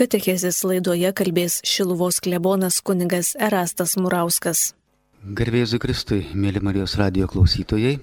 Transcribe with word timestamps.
Katechezės 0.00 0.62
laidoje 0.64 1.10
kalbės 1.12 1.58
Šiluvos 1.68 2.22
klebonas 2.24 2.78
kunigas 2.80 3.34
Erastas 3.36 3.98
Murauskas. 4.00 4.70
Garbėsiu 5.20 5.76
Kristui, 5.76 6.22
mėly 6.32 6.62
Marijos 6.64 6.94
radio 6.96 7.26
klausytojai. 7.28 7.98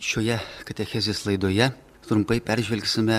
Šioje 0.00 0.38
katechezės 0.64 1.20
laidoje 1.28 1.66
trumpai 2.06 2.38
peržvelgsime 2.40 3.18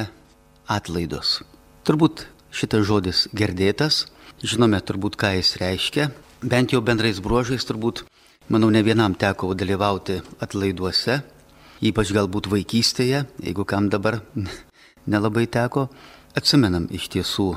atlaidus. 0.77 1.43
Turbūt 1.85 2.23
šitas 2.49 2.87
žodis 2.89 3.27
girdėtas, 3.29 4.07
žinome 4.41 4.81
turbūt, 4.81 5.19
ką 5.21 5.35
jis 5.35 5.53
reiškia, 5.61 6.09
bent 6.41 6.73
jau 6.73 6.81
bendrais 6.81 7.21
bruožais 7.21 7.69
turbūt, 7.69 8.07
manau, 8.49 8.71
ne 8.73 8.81
vienam 8.81 9.13
teko 9.13 9.51
dalyvauti 9.53 10.17
atlaiduose, 10.41 11.19
ypač 11.85 12.17
galbūt 12.17 12.49
vaikystėje, 12.57 13.21
jeigu 13.45 13.69
kam 13.69 13.93
dabar 13.93 14.23
nelabai 15.13 15.45
teko, 15.45 15.91
atsimenam 16.33 16.89
iš 16.89 17.11
tiesų 17.13 17.51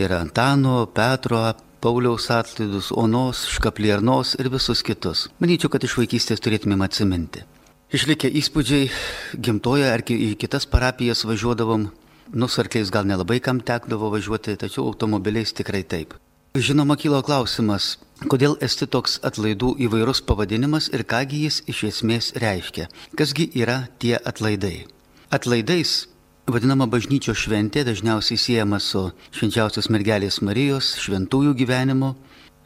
ir 0.00 0.12
Antano, 0.16 0.86
Petro, 0.86 1.42
Pauliaus 1.80 2.30
atlaidus, 2.30 2.90
Onos, 2.92 3.46
Škapliernos 3.48 4.34
ir 4.40 4.50
visus 4.52 4.82
kitus. 4.84 5.28
Manyčiau, 5.40 5.70
kad 5.72 5.84
iš 5.84 5.96
vaikystės 6.00 6.42
turėtumėm 6.44 6.84
atsiminti. 6.84 7.44
Išlikę 7.90 8.28
įspūdžiai, 8.40 8.90
gimtoje 9.34 9.88
ar 9.90 10.04
į 10.04 10.34
kitas 10.38 10.68
parapijas 10.68 11.24
važiuodavom, 11.26 11.88
nusarkliais 12.32 12.92
gal 12.92 13.08
nelabai 13.08 13.40
kam 13.40 13.60
tekdavo 13.60 14.12
važiuoti, 14.12 14.58
tačiau 14.60 14.86
automobiliais 14.92 15.56
tikrai 15.56 15.82
taip. 15.82 16.14
Žinoma, 16.54 16.96
kilo 16.98 17.22
klausimas, 17.22 17.96
kodėl 18.26 18.56
esti 18.60 18.86
toks 18.90 19.20
atlaidų 19.26 19.76
įvairus 19.86 20.20
pavadinimas 20.26 20.90
ir 20.92 21.06
kągi 21.08 21.44
jis 21.46 21.60
iš 21.70 21.82
esmės 21.88 22.32
reiškia, 22.42 22.88
kasgi 23.16 23.46
yra 23.54 23.84
tie 24.02 24.16
atlaidai. 24.18 24.84
Atlaidais 25.30 26.09
Vadinama 26.50 26.88
bažnyčios 26.90 27.38
šventė 27.44 27.84
dažniausiai 27.86 28.38
siejama 28.40 28.80
su 28.82 29.04
švenčiausios 29.36 29.86
mergelės 29.94 30.40
Marijos 30.42 30.88
šventųjų 30.98 31.52
gyvenimu, 31.60 32.08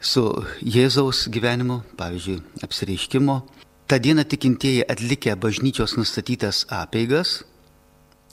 su 0.01 0.23
Jėzaus 0.75 1.27
gyvenimu, 1.29 1.83
pavyzdžiui, 1.99 2.39
apsireiškimo. 2.65 3.35
Ta 3.85 3.99
diena 4.01 4.25
tikintieji 4.25 4.87
atlikę 4.89 5.35
bažnyčios 5.37 5.93
nustatytas 5.99 6.63
apeigas 6.73 7.43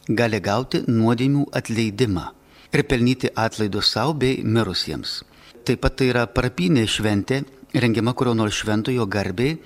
gali 0.09 0.41
gauti 0.41 0.87
nuodėmių 0.89 1.45
atleidimą 1.53 2.27
ir 2.73 2.87
pelnyti 2.89 3.35
atlaidus 3.37 3.93
savo 3.93 4.17
bei 4.25 4.41
mirusiems. 4.41 5.21
Taip 5.69 5.85
pat 5.85 6.01
tai 6.01 6.13
yra 6.15 6.25
parapinė 6.33 6.89
šventė, 6.89 7.45
rengiama 7.77 8.17
kurio 8.17 8.33
nors 8.33 8.57
šventojo 8.57 9.05
garbiai 9.05 9.59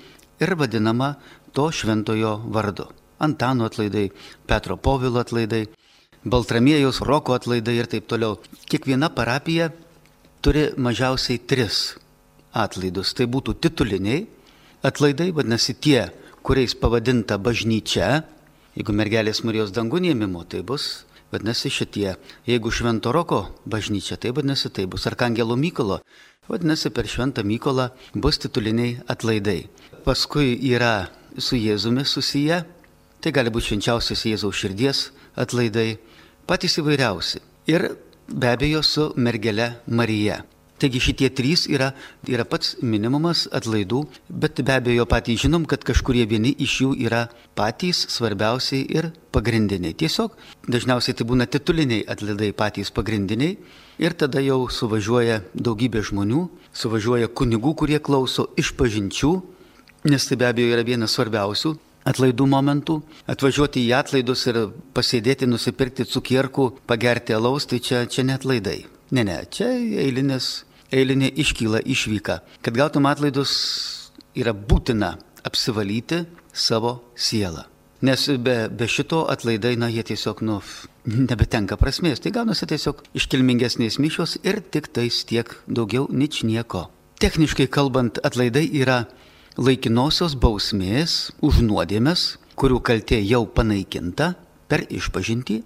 ir 0.43 0.57
vadinama 0.59 1.13
to 1.55 1.71
šventojo 1.71 2.41
vardu. 2.51 2.91
Antano 3.19 3.65
atlaidai, 3.65 4.11
Petro 4.45 4.77
Povilo 4.77 5.19
atlaidai, 5.19 5.65
Baltramėjos 6.27 6.99
Roko 7.05 7.35
atlaidai 7.37 7.77
ir 7.79 7.87
taip 7.87 8.07
toliau. 8.09 8.37
Kiekviena 8.67 9.09
parapija 9.13 9.69
turi 10.43 10.67
mažiausiai 10.75 11.39
tris 11.39 11.95
atlaidus. 12.51 13.13
Tai 13.15 13.29
būtų 13.31 13.55
tituliniai 13.63 14.25
atlaidai, 14.85 15.31
vadinasi 15.31 15.77
tie, 15.79 16.09
kuriais 16.43 16.75
pavadinta 16.75 17.37
bažnyčia. 17.39 18.25
Jeigu 18.77 18.93
mergelės 18.93 19.43
Marijos 19.47 19.73
dangų 19.73 20.01
niemimo, 20.03 20.43
tai 20.45 20.61
bus, 20.67 21.05
vadinasi, 21.31 21.71
šitie. 21.73 22.17
Jeigu 22.49 22.73
Švento 22.73 23.13
Roko 23.15 23.47
bažnyčia, 23.65 24.19
tai 24.21 24.33
vadinasi, 24.35 24.69
tai 24.69 24.85
bus 24.85 25.07
Arkangelo 25.09 25.57
Mykolo. 25.57 26.01
Vadinasi, 26.47 26.91
per 26.91 27.07
Šventą 27.09 27.43
Mykolą 27.43 27.89
bus 28.15 28.37
tituliniai 28.43 28.99
atlaidai. 29.07 29.67
Paskui 30.05 30.57
yra 30.69 31.09
su 31.37 31.57
Jėzumi 31.59 32.05
susiję 32.05 32.65
Tai 33.21 33.33
gali 33.33 33.53
būti 33.53 33.71
švenčiausias 33.71 34.25
Jėzaus 34.29 34.59
širdies 34.59 35.07
atlaidai, 35.37 35.97
patys 36.45 36.77
įvairiausi. 36.81 37.41
Ir 37.71 37.89
be 38.27 38.51
abejo 38.51 38.83
su 38.85 39.09
mergele 39.17 39.73
Marija. 39.87 40.43
Taigi 40.77 40.99
šitie 41.01 41.31
trys 41.33 41.63
yra, 41.73 41.87
yra 42.29 42.43
pats 42.45 42.75
minimumas 42.85 43.47
atlaidų, 43.49 44.03
bet 44.29 44.61
be 44.61 44.75
abejo 44.75 45.07
patys 45.09 45.41
žinom, 45.41 45.65
kad 45.65 45.81
kažkurie 45.81 46.27
vieni 46.29 46.51
iš 46.53 46.75
jų 46.83 46.91
yra 47.07 47.23
patys 47.57 48.03
svarbiausiai 48.13 48.83
ir 48.85 49.09
pagrindiniai. 49.33 49.97
Tiesiog 49.97 50.37
dažniausiai 50.69 51.17
tai 51.17 51.25
būna 51.25 51.49
tituliniai 51.49 52.05
atlaidai 52.05 52.51
patys 52.53 52.93
pagrindiniai 52.93 53.57
ir 53.97 54.13
tada 54.13 54.43
jau 54.45 54.67
suvažiuoja 54.69 55.41
daugybė 55.57 56.05
žmonių, 56.11 56.45
suvažiuoja 56.77 57.33
kunigų, 57.33 57.73
kurie 57.81 57.97
klauso 57.97 58.51
iš 58.53 58.75
pažinčių, 58.77 59.33
nes 60.13 60.29
tai 60.29 60.37
be 60.37 60.45
abejo 60.51 60.77
yra 60.77 60.85
vienas 60.85 61.17
svarbiausių 61.17 61.73
atlaidų 62.07 62.47
momentų, 62.49 62.97
atvažiuoti 63.29 63.83
į 63.87 63.93
atlaidus 63.99 64.45
ir 64.49 64.61
pasėdėti, 64.95 65.49
nusipirkti 65.49 66.07
cukierkų, 66.07 66.69
pagerti 66.89 67.35
alaus, 67.37 67.67
tai 67.69 67.81
čia, 67.83 68.05
čia 68.09 68.25
net 68.27 68.47
laidai. 68.47 68.85
Ne, 69.11 69.23
ne, 69.27 69.39
čia 69.51 69.69
eilinis, 69.75 70.65
eilinė 70.91 71.31
iškyla 71.43 71.83
išvyka. 71.87 72.41
Kad 72.63 72.77
gautum 72.79 73.07
atlaidus, 73.07 73.53
yra 74.37 74.53
būtina 74.53 75.15
apsivalyti 75.47 76.25
savo 76.53 76.99
sielą. 77.15 77.65
Nes 78.05 78.27
be, 78.37 78.67
be 78.69 78.85
šito 78.85 79.23
atlaidai, 79.31 79.73
na, 79.79 79.87
jie 79.89 80.03
tiesiog, 80.05 80.43
nu, 80.45 80.59
nebetenka 81.07 81.79
prasmės. 81.81 82.21
Tai 82.21 82.33
gaunasi 82.35 82.67
tiesiog 82.69 83.01
iškilmingesnės 83.17 83.97
mišios 84.03 84.37
ir 84.45 84.61
tik 84.61 84.91
tais 84.93 85.23
tiek 85.25 85.49
daugiau 85.65 86.05
nič 86.11 86.43
nieko. 86.45 86.87
Techniškai 87.17 87.65
kalbant, 87.73 88.19
atlaidai 88.21 88.67
yra 88.77 89.07
laikinosios 89.57 90.35
bausmės 90.37 91.31
už 91.41 91.63
nuodėmes, 91.65 92.37
kurių 92.57 92.77
kaltė 92.85 93.17
jau 93.25 93.41
panaikinta 93.49 94.35
per 94.69 94.85
išpažinti. 94.85 95.63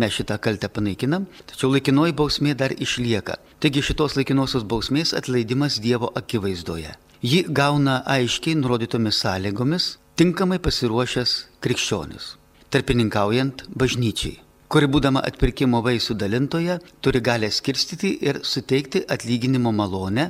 Mes 0.00 0.14
šitą 0.14 0.38
kaltę 0.42 0.70
panaikinam, 0.72 1.28
tačiau 1.46 1.70
laikinoji 1.70 2.14
bausmė 2.18 2.56
dar 2.58 2.74
išlieka. 2.74 3.38
Taigi 3.62 3.84
šitos 3.86 4.16
laikinosios 4.18 4.66
bausmės 4.66 5.14
atleidimas 5.14 5.78
Dievo 5.82 6.10
akivaizdoje. 6.18 6.96
Ji 7.22 7.44
gauna 7.46 8.00
aiškiai 8.08 8.56
nurodytomis 8.58 9.22
sąlygomis, 9.22 9.96
tinkamai 10.18 10.58
pasiruošęs 10.58 11.34
krikščionis, 11.62 12.36
tarpininkaujant 12.72 13.66
bažnyčiai 13.70 14.40
kuri 14.70 14.86
būdama 14.86 15.22
atpirkimo 15.26 15.80
vaisių 15.82 16.14
dalintoje 16.14 16.76
turi 17.02 17.20
galę 17.26 17.48
skirstyti 17.50 18.12
ir 18.22 18.38
suteikti 18.46 19.02
atlyginimo 19.10 19.72
malonę 19.74 20.28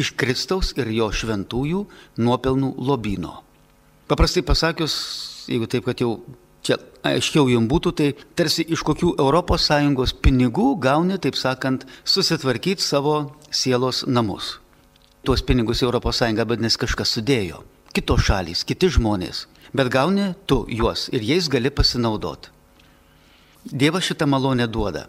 iš 0.00 0.12
Kristaus 0.16 0.72
ir 0.78 0.90
jo 0.92 1.10
šventųjų 1.12 1.84
nuopelnų 2.22 2.74
lobino. 2.78 3.42
Paprastai 4.08 4.42
pasakius, 4.44 4.94
jeigu 5.48 5.68
taip, 5.70 5.86
kad 5.86 6.00
jau 6.00 6.16
čia 6.62 6.78
aiškiau 7.06 7.48
jums 7.50 7.70
būtų, 7.70 7.92
tai 7.98 8.08
tarsi 8.38 8.64
iš 8.64 8.82
kokių 8.86 9.14
ES 9.18 10.14
pinigų 10.22 10.76
gauni, 10.78 11.18
taip 11.18 11.36
sakant, 11.36 11.86
susitvarkyti 12.04 12.82
savo 12.82 13.32
sielos 13.50 14.04
namus. 14.06 14.58
Tuos 15.22 15.42
pinigus 15.42 15.82
ES 15.82 16.22
vadinasi 16.46 16.78
kažkas 16.78 17.14
sudėjo. 17.14 17.62
Kitos 17.92 18.24
šalys, 18.24 18.64
kiti 18.64 18.88
žmonės. 18.88 19.46
Bet 19.72 19.88
gauni 19.88 20.34
tu 20.46 20.66
juos 20.68 21.08
ir 21.12 21.22
jais 21.22 21.48
gali 21.48 21.70
pasinaudoti. 21.70 22.48
Dievas 23.64 24.04
šitą 24.04 24.26
malonę 24.26 24.66
duoda. 24.66 25.06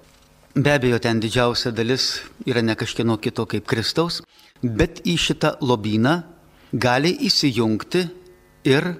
Be 0.55 0.69
abejo, 0.69 0.99
ten 1.01 1.17
didžiausia 1.17 1.71
dalis 1.73 2.21
yra 2.45 2.61
ne 2.61 2.75
kažkieno 2.77 3.17
kito 3.17 3.47
kaip 3.49 3.65
Kristaus, 3.65 4.19
bet 4.61 4.99
į 5.01 5.15
šitą 5.17 5.55
lobyną 5.65 6.19
gali 6.73 7.09
įsijungti 7.25 8.03
ir 8.69 8.91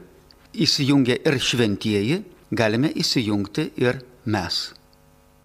įsijungia 0.54 1.20
ir 1.22 1.38
šventieji, 1.38 2.18
galime 2.50 2.90
įsijungti 2.90 3.68
ir 3.86 4.02
mes. 4.26 4.74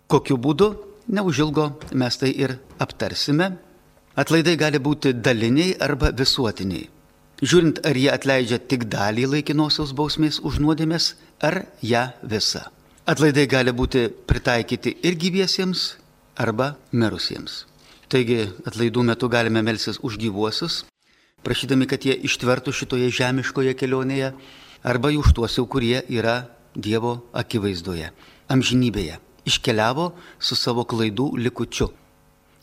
Kokiu 0.09 0.39
būdu, 0.41 0.71
neužilgo 1.13 1.69
mes 1.93 2.17
tai 2.17 2.33
ir 2.33 2.57
aptarsime. 2.81 3.51
Atlaidai 4.17 4.57
gali 4.57 4.81
būti 4.81 5.13
daliniai 5.13 5.77
arba 5.77 6.09
visuotiniai. 6.17 6.89
Žiūrint, 7.45 7.85
ar 7.85 8.01
jie 8.01 8.09
atleidžia 8.11 8.59
tik 8.65 8.89
dalį 8.89 9.29
laikinosios 9.37 9.93
bausmės 9.93 10.41
už 10.41 10.57
nuodėmės, 10.65 11.13
ar 11.45 11.67
ją 11.85 12.09
visą. 12.25 12.65
Atlaidai 13.09 13.47
gali 13.49 13.73
būti 13.73 14.03
pritaikyti 14.29 14.91
ir 15.09 15.15
gyviesiems, 15.17 15.95
arba 16.37 16.75
mirusiems. 16.93 17.63
Taigi 18.13 18.51
atlaidų 18.69 19.05
metu 19.09 19.31
galime 19.33 19.63
melsis 19.65 19.97
už 20.05 20.19
gyvuosius, 20.21 20.83
prašydami, 21.41 21.89
kad 21.89 22.05
jie 22.05 22.13
ištvertų 22.28 22.75
šitoje 22.77 23.09
žemiškoje 23.16 23.72
kelionėje, 23.81 24.34
arba 24.84 25.13
už 25.16 25.33
tuos 25.33 25.57
jau, 25.57 25.65
kurie 25.65 26.03
yra 26.09 26.51
Dievo 26.77 27.15
akivaizdoje, 27.33 28.13
amžinybėje, 28.53 29.16
iškeliavo 29.49 30.11
su 30.39 30.54
savo 30.54 30.84
klaidų 30.84 31.31
likučiu. 31.41 31.89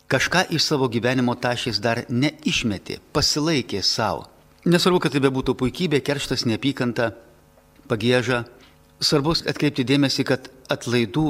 Kažką 0.07 0.45
iš 0.53 0.61
savo 0.61 0.85
gyvenimo 0.93 1.33
tašės 1.33 1.81
dar 1.81 2.03
neišmetė, 2.07 3.01
pasilaikė 3.17 3.81
savo. 3.81 4.27
Nesvarbu, 4.65 5.01
kad 5.01 5.17
tai 5.17 5.25
bebūtų 5.25 5.57
puikybė, 5.57 6.05
kerštas, 6.05 6.45
neapykanta, 6.45 7.15
pagėža, 7.89 8.45
Svarbu 9.03 9.35
atkreipti 9.49 9.83
dėmesį, 9.87 10.23
kad 10.27 10.47
atlaidų 10.71 11.27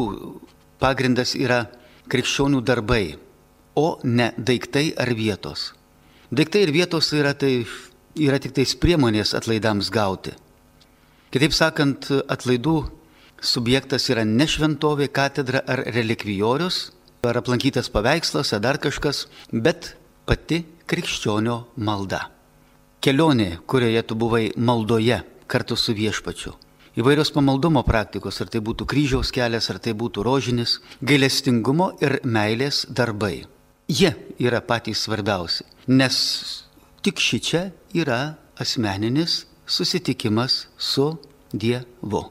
pagrindas 0.81 1.33
yra 1.35 1.65
krikščionių 2.11 2.61
darbai, 2.61 3.17
o 3.75 3.97
ne 4.03 4.31
daiktai 4.37 4.91
ar 4.97 5.11
vietos. 5.17 5.73
Daiktai 6.31 6.65
ir 6.65 6.73
vietos 6.73 7.11
yra, 7.13 7.33
tai, 7.33 7.65
yra 8.17 8.39
tik 8.41 8.53
tais 8.55 8.75
priemonės 8.77 9.33
atlaidams 9.37 9.89
gauti. 9.93 10.35
Kitaip 11.33 11.53
sakant, 11.57 12.07
atlaidų 12.31 12.77
subjektas 13.41 14.07
yra 14.13 14.23
ne 14.25 14.47
šventovė, 14.47 15.09
katedra 15.11 15.63
ar 15.67 15.83
relikvijorius, 15.95 16.91
ar 17.25 17.41
aplankytas 17.41 17.89
paveikslas, 17.91 18.53
ar 18.53 18.61
dar 18.63 18.79
kažkas, 18.81 19.25
bet 19.51 19.95
pati 20.29 20.63
krikščionio 20.89 21.63
malda. 21.75 22.29
Kelionė, 23.01 23.59
kurioje 23.69 24.01
tu 24.05 24.17
buvai 24.17 24.51
maldoje 24.57 25.19
kartu 25.51 25.77
su 25.77 25.93
viešpačiu. 25.97 26.55
Įvairios 26.95 27.27
pamaldumo 27.35 27.81
praktikos, 27.83 28.37
ar 28.39 28.47
tai 28.47 28.61
būtų 28.63 28.85
kryžiaus 28.87 29.33
kelias, 29.35 29.67
ar 29.67 29.81
tai 29.83 29.91
būtų 29.99 30.23
rožinis, 30.23 30.77
gailestingumo 31.03 31.89
ir 31.99 32.21
meilės 32.23 32.85
darbai. 32.87 33.43
Jie 33.91 34.13
yra 34.39 34.61
patys 34.63 35.01
svarbiausi, 35.03 35.65
nes 35.91 36.15
tik 37.03 37.19
ši 37.19 37.39
čia 37.43 37.63
yra 37.93 38.37
asmeninis 38.55 39.43
susitikimas 39.67 40.69
su 40.77 41.09
Dievu. 41.51 42.21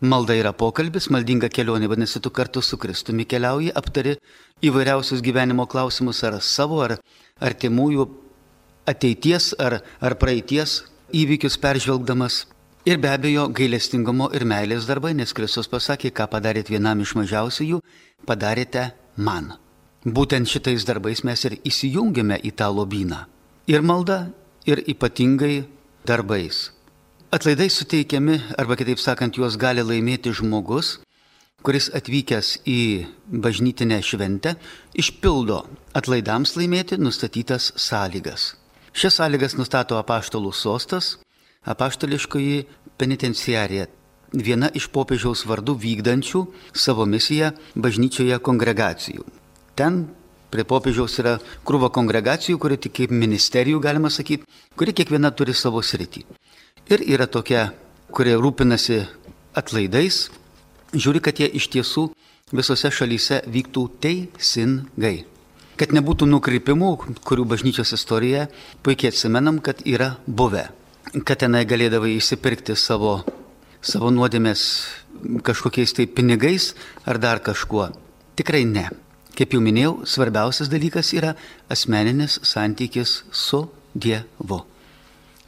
Malda 0.00 0.36
yra 0.38 0.52
pokalbis, 0.54 1.08
maldinga 1.10 1.50
kelionė, 1.50 1.88
vadinasi, 1.90 2.20
tu 2.22 2.30
kartu 2.30 2.62
su 2.62 2.78
Kristumi 2.78 3.26
keliauji, 3.26 3.72
aptari 3.74 4.14
įvairiausius 4.62 5.24
gyvenimo 5.26 5.66
klausimus 5.66 6.22
ar 6.22 6.38
savo, 6.38 6.78
ar 6.86 7.00
artimųjų 7.42 8.06
ateities, 8.86 9.56
ar, 9.58 9.80
ar 9.98 10.16
praeities 10.22 10.84
įvykius 11.10 11.58
peržvelgdamas. 11.58 12.44
Ir 12.88 12.96
be 12.96 13.10
abejo, 13.12 13.42
gailestingumo 13.52 14.30
ir 14.32 14.46
meilės 14.48 14.86
darbai, 14.88 15.10
nes 15.12 15.34
Kristus 15.36 15.66
pasakė, 15.68 16.08
ką 16.08 16.24
padarėt 16.32 16.70
vienam 16.72 17.02
iš 17.04 17.12
mažiausiųjų, 17.18 17.82
padarėte 18.24 18.84
man. 19.26 19.50
Būtent 20.08 20.48
šitais 20.48 20.86
darbais 20.88 21.20
mes 21.20 21.42
ir 21.44 21.58
įsijungiame 21.68 22.38
į 22.48 22.54
tą 22.56 22.70
lobyną. 22.72 23.26
Ir 23.68 23.84
malda, 23.84 24.30
ir 24.64 24.80
ypatingai 24.88 25.66
darbais. 26.08 26.70
Atlaidai 27.28 27.68
suteikiami, 27.68 28.38
arba 28.56 28.80
kitaip 28.80 29.04
sakant, 29.04 29.36
juos 29.36 29.60
gali 29.60 29.84
laimėti 29.84 30.32
žmogus, 30.32 30.94
kuris 31.60 31.90
atvykęs 31.92 32.54
į 32.64 32.80
bažnytinę 33.28 34.00
šventę 34.00 34.56
išpildo 34.96 35.66
atlaidams 35.92 36.56
laimėti 36.56 36.96
nustatytas 36.96 37.74
sąlygas. 37.76 38.54
Šias 38.96 39.20
sąlygas 39.20 39.60
nustato 39.60 40.00
apaštalų 40.00 40.56
sostas, 40.56 41.18
apaštališkoji 41.66 42.66
penitenciarija, 42.98 43.86
viena 44.32 44.70
iš 44.74 44.90
popiežiaus 44.92 45.46
vardų 45.48 45.78
vykdančių 45.84 46.44
savo 46.74 47.06
misiją 47.06 47.54
bažnyčioje 47.74 48.38
kongregacijų. 48.38 49.24
Ten 49.78 50.06
prie 50.50 50.64
popiežiaus 50.64 51.18
yra 51.22 51.38
krūva 51.64 51.90
kongregacijų, 51.94 52.58
kuri 52.58 52.76
tik 52.76 52.94
kaip 53.00 53.10
ministerijų 53.14 53.80
galima 53.80 54.10
sakyti, 54.10 54.44
kuri 54.76 54.94
kiekviena 54.96 55.30
turi 55.32 55.54
savo 55.54 55.82
sritį 55.82 56.24
ir 56.88 57.04
yra 57.04 57.28
tokia, 57.28 57.72
kurie 58.12 58.34
rūpinasi 58.40 59.02
atlaidais, 59.56 60.28
žiūri, 60.96 61.20
kad 61.20 61.40
jie 61.40 61.48
iš 61.60 61.68
tiesų 61.74 62.08
visose 62.54 62.90
šalyse 62.92 63.42
vyktų 63.44 63.84
teisingai. 64.02 65.26
Kad 65.78 65.92
nebūtų 65.94 66.26
nukrypimų, 66.26 66.90
kurių 67.28 67.44
bažnyčios 67.52 67.92
istorijoje 67.94 68.48
puikiai 68.82 69.12
atsimenam, 69.12 69.60
kad 69.62 69.84
yra 69.86 70.16
buvę. 70.26 70.68
Kad 71.08 71.40
tenai 71.40 71.64
galėdavai 71.64 72.18
įsipirkti 72.18 72.74
savo, 72.76 73.22
savo 73.80 74.10
nuodėmės 74.12 74.62
kažkokiais 75.46 75.94
tai 75.96 76.04
pinigais 76.04 76.74
ar 77.08 77.16
dar 77.22 77.40
kažkuo. 77.40 77.88
Tikrai 78.36 78.66
ne. 78.68 78.88
Kaip 79.38 79.54
jau 79.54 79.62
minėjau, 79.64 80.02
svarbiausias 80.04 80.68
dalykas 80.68 81.14
yra 81.16 81.32
asmeninis 81.72 82.40
santykis 82.44 83.22
su 83.32 83.62
Dievu. 83.94 84.60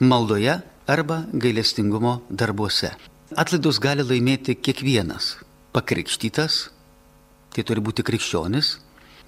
Maldoje 0.01 0.57
arba 0.89 1.25
gailestingumo 1.33 2.21
darbuose. 2.31 2.95
Atlaidus 3.37 3.83
gali 3.83 4.07
laimėti 4.07 4.57
kiekvienas 4.57 5.35
pakrikštytas, 5.77 6.71
tai 7.53 7.67
turi 7.67 7.83
būti 7.85 8.07
krikščionis, 8.07 8.79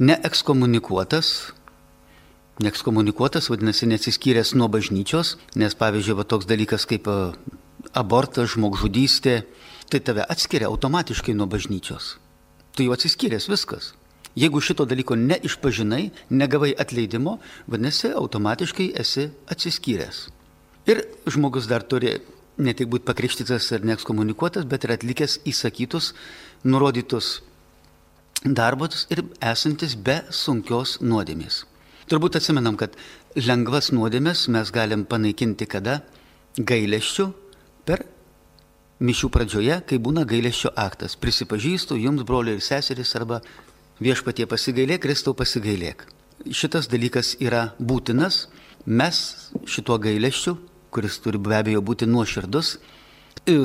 neekskomunikuotas, 0.01 1.53
neekskomunikuotas 2.63 3.51
vadinasi 3.51 3.89
neatsiskyręs 3.91 4.55
nuo 4.59 4.69
bažnyčios, 4.73 5.37
nes 5.59 5.75
pavyzdžiui, 5.79 6.19
va 6.19 6.27
toks 6.29 6.49
dalykas 6.49 6.87
kaip 6.91 7.09
e, 7.11 7.17
abortas, 7.99 8.55
žmogžudystė, 8.55 9.43
tai 9.91 10.01
tave 10.01 10.25
atskiria 10.25 10.71
automatiškai 10.71 11.35
nuo 11.37 11.49
bažnyčios. 11.51 12.17
Tu 12.73 12.87
jau 12.87 12.95
atsiskyręs 12.97 13.51
viskas. 13.53 13.93
Jeigu 14.39 14.63
šito 14.65 14.87
dalyko 14.89 15.17
neišpažinai, 15.21 16.07
negavai 16.33 16.73
atleidimo, 16.73 17.37
vadinasi, 17.69 18.15
automatiškai 18.17 18.93
esi 19.03 19.29
atsiskyręs. 19.53 20.29
Ir 20.89 21.03
žmogus 21.29 21.69
dar 21.69 21.85
turi 21.85 22.17
ne 22.59 22.73
tik 22.77 22.89
būti 22.93 23.07
pakrikštytas 23.09 23.69
ir 23.77 23.85
neekskomunikuotas, 23.91 24.65
bet 24.69 24.87
ir 24.87 24.95
atlikęs 24.97 25.43
įsakytus, 25.49 26.13
nurodytus 26.65 27.41
darbus 28.43 29.07
ir 29.11 29.23
esantis 29.53 29.95
be 29.95 30.23
sunkios 30.31 30.99
nuodėmės. 31.01 31.63
Turbūt 32.13 32.37
atsimenam, 32.37 32.77
kad 32.77 32.97
lengvas 33.41 33.89
nuodėmės 33.97 34.47
mes 34.53 34.73
galim 34.75 35.07
panaikinti 35.09 35.65
kada? 35.65 36.03
Gaileščių 36.61 37.25
per 37.89 38.05
mišių 39.01 39.31
pradžioje, 39.33 39.79
kai 39.89 39.97
būna 39.97 40.27
gaileščio 40.29 40.75
aktas. 40.77 41.17
Prisipažįstu 41.17 41.97
jums, 41.97 42.27
broliai 42.29 42.59
ir 42.59 42.65
seserys, 42.65 43.15
arba 43.17 43.41
viešpatie 44.05 44.45
pasigailėk, 44.51 45.01
Kristau 45.07 45.33
pasigailėk. 45.33 46.05
Šitas 46.53 46.91
dalykas 46.93 47.39
yra 47.41 47.71
būtinas. 47.81 48.45
Mes 48.85 49.17
šituo 49.65 49.97
gaileščiu 50.03 50.59
kuris 50.93 51.19
turi 51.25 51.41
be 51.41 51.57
abejo 51.57 51.81
būti 51.81 52.07
nuoširdus, 52.07 52.77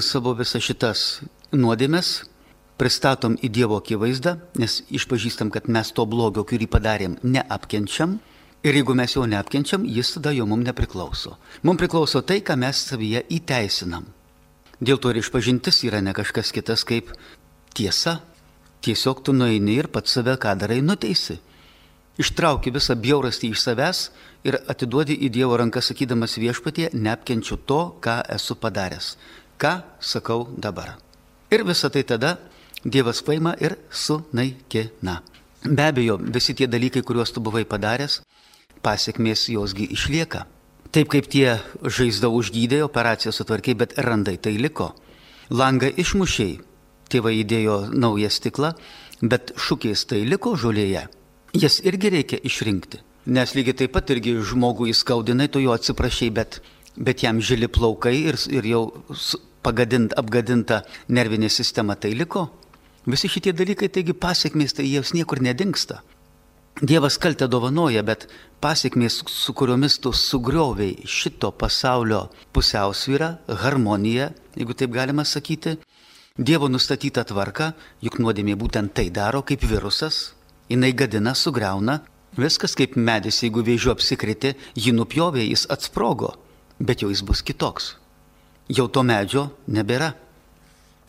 savo 0.01 0.33
visas 0.39 0.63
šitas 0.63 1.03
nuodėmes 1.51 2.21
pristatom 2.79 3.35
į 3.43 3.49
Dievo 3.51 3.79
akivaizdą, 3.81 4.37
nes 4.61 4.79
išpažįstam, 4.93 5.51
kad 5.51 5.67
mes 5.67 5.91
to 5.91 6.05
blogio, 6.05 6.45
kurį 6.47 6.69
padarėm, 6.71 7.17
neapkenčiam. 7.23 8.19
Ir 8.65 8.73
jeigu 8.73 8.95
mes 8.97 9.13
jo 9.13 9.25
neapkenčiam, 9.29 9.85
jis 9.85 10.15
tada 10.15 10.33
jau 10.33 10.47
mums 10.49 10.65
nepriklauso. 10.65 11.35
Mums 11.63 11.79
priklauso 11.79 12.21
tai, 12.25 12.39
ką 12.41 12.57
mes 12.57 12.79
savyje 12.89 13.21
įteisinam. 13.37 14.07
Dėl 14.81 14.97
to 15.01 15.11
ir 15.13 15.21
išpažintis 15.21 15.83
yra 15.87 16.01
ne 16.01 16.13
kažkas 16.13 16.51
kitas 16.53 16.83
kaip 16.85 17.11
tiesa. 17.77 18.19
Tiesiog 18.81 19.23
tu 19.25 19.33
nueini 19.33 19.77
ir 19.81 19.89
pats 19.93 20.13
save 20.17 20.37
ką 20.41 20.55
darai 20.57 20.81
nuteisi. 20.81 21.37
Ištrauki 22.17 22.73
visą 22.73 22.95
bjaurastį 22.97 23.51
iš 23.53 23.61
savęs 23.61 24.03
ir 24.47 24.57
atiduodi 24.69 25.17
į 25.25 25.29
Dievo 25.33 25.57
ranką 25.61 25.81
sakydamas 25.85 26.37
viešpatie, 26.41 26.89
neapkenčiu 26.93 27.59
to, 27.69 27.81
ką 28.01 28.23
esu 28.33 28.57
padaręs. 28.57 29.15
Ką 29.61 29.73
sakau 30.01 30.47
dabar. 30.57 30.95
Ir 31.53 31.65
visą 31.65 31.89
tai 31.93 32.03
tada 32.03 32.37
Dievas 32.83 33.21
paima 33.21 33.53
ir 33.61 33.77
sunaikina. 33.91 35.21
Be 35.65 35.83
abejo, 35.83 36.17
visi 36.17 36.53
tie 36.53 36.67
dalykai, 36.67 37.01
kuriuos 37.01 37.33
tu 37.33 37.41
buvai 37.41 37.65
padaręs, 37.65 38.21
pasiekmės 38.85 39.47
josgi 39.53 39.89
išlieka. 39.95 40.45
Taip 40.91 41.11
kaip 41.11 41.27
tie 41.27 41.57
žaizdą 41.83 42.31
užgydė, 42.31 42.81
operaciją 42.85 43.33
sutvarkiai, 43.35 43.75
bet 43.75 43.97
randai 43.97 44.37
tai 44.37 44.55
liko. 44.57 44.93
Langą 45.49 45.89
išmušiai, 45.91 46.57
tėvai 47.11 47.37
įdėjo 47.43 47.77
naują 47.91 48.31
stiklą, 48.31 48.73
bet 49.21 49.53
šūkiais 49.59 50.07
tai 50.07 50.23
liko 50.27 50.55
žolėje 50.55 51.07
jas 51.53 51.79
irgi 51.83 52.09
reikia 52.09 52.39
išrinkti. 52.43 53.01
Nes 53.27 53.53
lygiai 53.55 53.75
taip 53.81 53.93
pat 53.95 54.11
irgi 54.13 54.37
žmogų 54.51 54.87
įskaudinai, 54.93 55.49
tu 55.51 55.59
jo 55.59 55.73
atsiprašai, 55.75 56.29
bet, 56.31 56.61
bet 56.95 57.23
jam 57.25 57.41
žili 57.43 57.67
plaukai 57.67 58.15
ir, 58.31 58.39
ir 58.51 58.67
jau 58.67 58.83
pagadint, 59.65 60.13
apgadinta 60.15 60.83
nervinė 61.09 61.49
sistema 61.51 61.95
tai 61.95 62.13
liko. 62.15 62.47
Visi 63.07 63.29
šitie 63.31 63.53
dalykai, 63.55 63.89
taigi 63.91 64.15
pasiekmės, 64.15 64.75
tai 64.77 64.87
jos 64.87 65.13
niekur 65.15 65.41
nedingsta. 65.43 66.01
Dievas 66.81 67.15
kaltę 67.17 67.47
dovanoja, 67.49 68.03
bet 68.05 68.27
pasiekmės, 68.61 69.23
su 69.25 69.53
kuriomis 69.57 69.95
tu 69.97 70.11
sugrioviai 70.13 71.07
šito 71.09 71.49
pasaulio 71.49 72.27
pusiausvyrą, 72.53 73.31
harmoniją, 73.63 74.27
jeigu 74.53 74.75
taip 74.77 74.91
galima 74.93 75.25
sakyti, 75.25 75.79
Dievo 76.37 76.67
nustatyta 76.69 77.23
tvarka, 77.25 77.71
juk 77.97 78.19
nuodėmė 78.21 78.53
būtent 78.61 78.93
tai 78.93 79.07
daro 79.09 79.41
kaip 79.41 79.63
virusas, 79.65 80.35
jinai 80.69 80.91
gadina, 80.93 81.33
sugriauna. 81.33 82.03
Viskas 82.37 82.77
kaip 82.77 82.93
medis, 82.93 83.39
jeigu 83.41 83.63
vėžiu 83.65 83.89
apsikriti, 83.95 84.53
jį 84.77 84.93
nupjovė, 84.93 85.47
jis 85.47 85.65
atsprogo, 85.73 86.35
bet 86.77 87.01
jau 87.01 87.09
jis 87.09 87.23
bus 87.25 87.41
kitoks. 87.41 87.95
Jau 88.69 88.85
to 88.85 89.01
medžio 89.01 89.47
nebėra. 89.65 90.11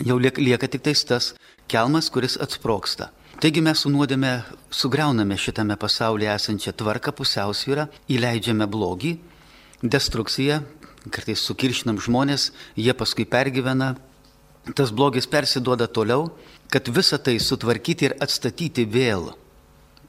Jau 0.00 0.16
lieka 0.16 0.64
tik 0.64 0.87
tais 0.88 1.04
tas 1.04 1.34
kelmas, 1.68 2.08
kuris 2.08 2.38
atsproksta. 2.40 3.10
Taigi 3.38 3.60
mes 3.60 3.84
su 3.84 3.92
nuodėme 3.92 4.32
sugriauname 4.70 5.37
šitame 5.38 5.76
pasaulyje 5.80 6.34
esančią 6.34 6.75
tvarką, 6.76 7.12
pusiausvyrą, 7.16 7.88
įleidžiame 8.12 8.66
blogį, 8.68 9.16
destrukciją, 9.82 10.62
kartais 11.10 11.42
sukiršinam 11.44 12.00
žmonės, 12.02 12.50
jie 12.76 12.94
paskui 12.94 13.26
pergyvena, 13.28 13.94
tas 14.76 14.92
blogis 14.92 15.28
persiduoda 15.30 15.88
toliau, 15.88 16.28
kad 16.68 16.88
visą 16.92 17.18
tai 17.22 17.38
sutvarkyti 17.40 18.10
ir 18.10 18.16
atstatyti 18.20 18.84
vėl 18.84 19.32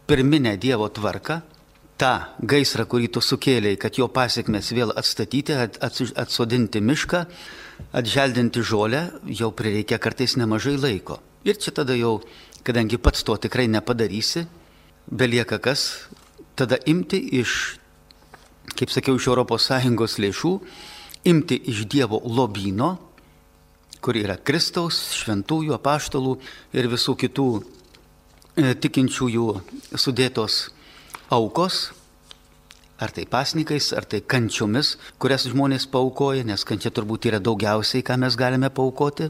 pirminę 0.10 0.58
Dievo 0.58 0.90
tvarką, 0.90 1.40
tą 2.00 2.14
gaisrą, 2.40 2.86
kurį 2.90 3.10
tu 3.14 3.22
sukėlėjai, 3.24 3.80
kad 3.80 3.98
jo 4.00 4.08
pasiekmes 4.12 4.72
vėl 4.76 4.94
atstatyti, 4.98 5.56
atsodinti 6.24 6.82
mišką, 6.82 7.26
atželdinti 8.00 8.64
žolę, 8.64 9.04
jau 9.40 9.52
prireikia 9.56 10.00
kartais 10.02 10.38
nemažai 10.40 10.78
laiko. 10.80 11.20
Ir 11.48 11.60
čia 11.60 11.72
tada 11.76 11.96
jau, 11.96 12.20
kadangi 12.64 13.00
pats 13.02 13.24
to 13.24 13.36
tikrai 13.38 13.68
nepadarysi, 13.72 14.46
belieka 15.10 15.60
kas? 15.60 16.10
Tada 16.60 16.80
imti 16.86 17.20
iš, 17.40 17.80
kaip 18.76 18.92
sakiau, 18.92 19.16
iš 19.16 19.30
ES 19.32 20.18
lėšų, 20.24 20.54
imti 21.30 21.60
iš 21.72 21.86
Dievo 21.88 22.20
lobino, 22.24 22.98
kur 24.00 24.16
yra 24.16 24.38
Kristaus, 24.38 25.12
šventųjų, 25.20 25.76
apaštalų 25.76 26.38
ir 26.76 26.88
visų 26.92 27.16
kitų 27.20 27.48
e, 27.60 28.74
tikinčiųjų 28.76 29.48
sudėtos 29.96 30.70
aukos, 31.30 31.90
ar 33.00 33.12
tai 33.16 33.26
pasnikais, 33.28 33.92
ar 33.96 34.08
tai 34.08 34.20
kančiomis, 34.20 34.98
kurias 35.20 35.48
žmonės 35.48 35.88
paukoja, 35.92 36.44
nes 36.48 36.66
kančia 36.68 36.92
turbūt 36.92 37.30
yra 37.32 37.40
daugiausiai, 37.44 38.04
ką 38.04 38.18
mes 38.20 38.36
galime 38.40 38.72
paukoti, 38.72 39.30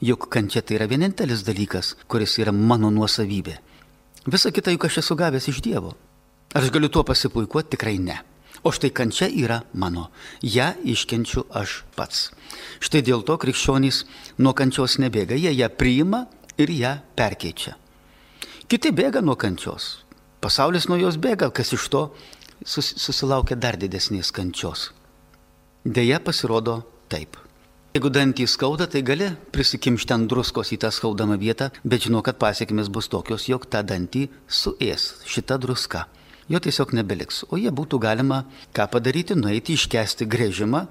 juk 0.00 0.28
kančia 0.30 0.62
tai 0.62 0.78
yra 0.78 0.86
vienintelis 0.90 1.44
dalykas, 1.46 1.94
kuris 2.06 2.38
yra 2.38 2.52
mano 2.52 2.90
nuosavybė. 2.90 3.58
Visa 4.28 4.52
kita 4.52 4.74
juk 4.74 4.88
aš 4.88 5.00
esu 5.02 5.16
gavęs 5.16 5.48
iš 5.48 5.62
Dievo. 5.64 5.94
Ar 6.54 6.62
aš 6.62 6.72
galiu 6.72 6.88
tuo 6.88 7.04
pasipuikuoti? 7.04 7.76
Tikrai 7.76 7.98
ne. 7.98 8.18
O 8.62 8.72
štai 8.74 8.90
kančia 8.90 9.28
yra 9.30 9.62
mano. 9.72 10.08
Ja 10.42 10.74
iškenčiu 10.84 11.46
aš 11.54 11.84
pats. 11.96 12.30
Štai 12.82 13.02
dėl 13.06 13.22
to 13.22 13.38
krikščionys 13.38 14.04
nuo 14.38 14.52
kančios 14.52 14.98
nebėga. 14.98 15.38
Jie 15.38 15.54
ją 15.54 15.68
priima 15.70 16.26
ir 16.58 16.72
ją 16.74 16.98
perkeičia. 17.16 17.76
Kiti 18.68 18.92
bėga 18.92 19.22
nuo 19.24 19.38
kančios. 19.38 20.04
Pasaulis 20.42 20.88
nuo 20.90 20.98
jos 21.00 21.16
bėga, 21.16 21.50
kas 21.54 21.72
iš 21.72 21.88
to 21.88 22.02
sus, 22.64 22.92
susilaukia 23.00 23.56
dar 23.56 23.78
didesnės 23.80 24.32
kančios. 24.34 24.90
Deja, 25.84 26.20
pasirodo 26.20 26.82
taip. 27.08 27.38
Jeigu 27.96 28.10
dantį 28.12 28.44
skauda, 28.52 28.84
tai 28.84 29.00
gali 29.00 29.30
prisikimšti 29.54 30.12
ant 30.12 30.28
druskos 30.28 30.74
į 30.74 30.76
tą 30.82 30.90
skaudamą 30.92 31.38
vietą, 31.40 31.70
bet 31.88 32.04
žinau, 32.04 32.20
kad 32.22 32.36
pasiekmes 32.36 32.90
bus 32.92 33.08
tokios, 33.08 33.46
jog 33.48 33.64
tą 33.72 33.80
dantį 33.80 34.26
suės 34.44 35.22
šita 35.24 35.56
druska. 35.62 36.04
Jo 36.52 36.60
tiesiog 36.64 36.92
nebeliks. 36.98 37.46
O 37.48 37.56
jie 37.56 37.72
būtų 37.72 38.00
galima 38.02 38.42
ką 38.76 38.86
padaryti, 38.92 39.36
nueiti, 39.40 39.76
iškesti 39.76 40.28
grėžimą, 40.28 40.82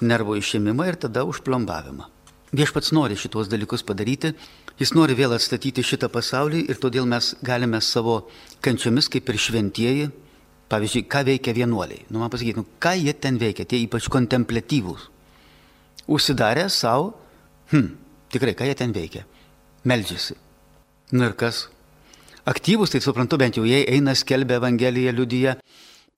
nervo 0.00 0.38
išėmimą 0.40 0.88
ir 0.88 0.96
tada 1.04 1.26
užplombavimą. 1.28 2.08
Viešpats 2.56 2.94
nori 2.96 3.20
šitos 3.20 3.52
dalykus 3.52 3.84
padaryti, 3.84 4.32
jis 4.80 4.94
nori 4.96 5.16
vėl 5.18 5.36
atstatyti 5.36 5.84
šitą 5.84 6.08
pasaulį 6.08 6.64
ir 6.72 6.80
todėl 6.80 7.04
mes 7.04 7.34
galime 7.44 7.82
savo 7.84 8.22
kančiomis 8.64 9.12
kaip 9.12 9.28
ir 9.28 9.40
šventieji 9.48 10.08
Pavyzdžiui, 10.68 11.06
ką 11.08 11.22
veikia 11.24 11.54
vienuoliai? 11.56 12.02
Nu, 12.12 12.20
man 12.20 12.28
pasakyti, 12.28 12.60
nu, 12.60 12.66
ką 12.76 12.92
jie 13.00 13.14
ten 13.16 13.38
veikia, 13.40 13.64
tie 13.64 13.78
ypač 13.86 14.04
kontemplatyvūs. 14.12 15.06
Užsidarę 16.08 16.68
savo, 16.72 17.12
hm, 17.70 17.96
tikrai, 18.32 18.54
ką 18.56 18.64
jie 18.64 18.74
ten 18.74 18.92
veikia? 18.92 19.24
Meldžiasi. 19.84 20.34
Nu 21.12 21.24
ir 21.28 21.34
kas? 21.36 21.68
Aktyvus, 22.48 22.90
tai 22.90 23.00
suprantu, 23.04 23.36
bent 23.36 23.56
jau 23.56 23.64
jie 23.68 23.84
eina, 23.84 24.14
skelbia 24.16 24.56
Evangeliją, 24.56 25.12
liudyje, 25.12 25.58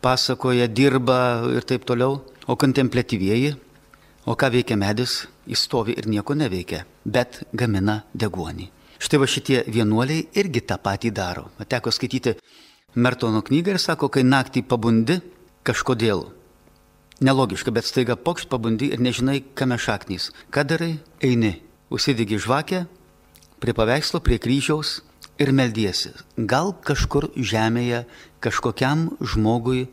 pasakoja, 0.03 0.69
dirba 0.69 1.43
ir 1.57 1.67
taip 1.67 1.85
toliau. 1.85 2.21
O 2.47 2.57
kontemplatyvieji, 2.57 3.55
o 4.27 4.35
ką 4.35 4.51
veikia 4.55 4.79
medis, 4.79 5.27
jis 5.47 5.67
stovi 5.67 5.95
ir 5.99 6.09
nieko 6.11 6.35
neveikia, 6.35 6.85
bet 7.05 7.43
gamina 7.53 8.01
deguonį. 8.15 8.71
Štai 9.01 9.21
va 9.23 9.27
šitie 9.27 9.63
vienuoliai 9.67 10.27
irgi 10.39 10.63
tą 10.67 10.79
patį 10.83 11.11
daro. 11.15 11.49
Teko 11.67 11.91
skaityti 11.91 12.37
Mertono 12.95 13.43
knygą 13.43 13.77
ir 13.77 13.79
sako, 13.79 14.09
kai 14.11 14.23
naktį 14.27 14.65
pabundi, 14.67 15.21
kažkodėl. 15.63 16.27
Nelogiška, 17.21 17.71
bet 17.71 17.85
staiga 17.85 18.17
pokšt 18.17 18.49
pabundi 18.49 18.89
ir 18.95 19.01
nežinai, 19.01 19.43
kame 19.55 19.77
šaknys. 19.77 20.31
Ką 20.49 20.65
darai? 20.65 20.95
Eini, 21.21 21.61
užsidegi 21.93 22.39
žvakę 22.41 22.87
prie 23.61 23.75
paveikslo, 23.77 24.23
prie 24.25 24.39
kryžiaus 24.41 25.03
ir 25.37 25.53
meldiesi. 25.53 26.15
Gal 26.37 26.73
kažkur 26.81 27.29
žemėje 27.37 28.07
kažkokiam 28.41 29.11
žmogui 29.21 29.91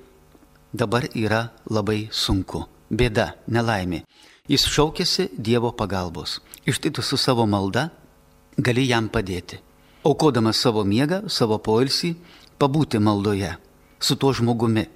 dabar 0.72 1.10
yra 1.12 1.50
labai 1.68 2.08
sunku. 2.12 2.64
Bėda, 2.88 3.34
nelaimė. 3.52 4.06
Jis 4.48 4.64
šaukėsi 4.72 5.28
Dievo 5.36 5.74
pagalbos. 5.76 6.40
Iš 6.64 6.80
tai 6.80 6.96
tu 6.96 7.04
su 7.04 7.20
savo 7.20 7.44
malda 7.44 7.90
gali 8.56 8.88
jam 8.88 9.12
padėti. 9.12 9.60
Aukodamas 10.08 10.64
savo 10.64 10.88
miegą, 10.88 11.26
savo 11.28 11.60
poilsį, 11.60 12.16
pabūti 12.56 13.04
maldoje 13.04 13.58
su 14.00 14.16
tuo 14.16 14.32
žmogumi. 14.34 14.88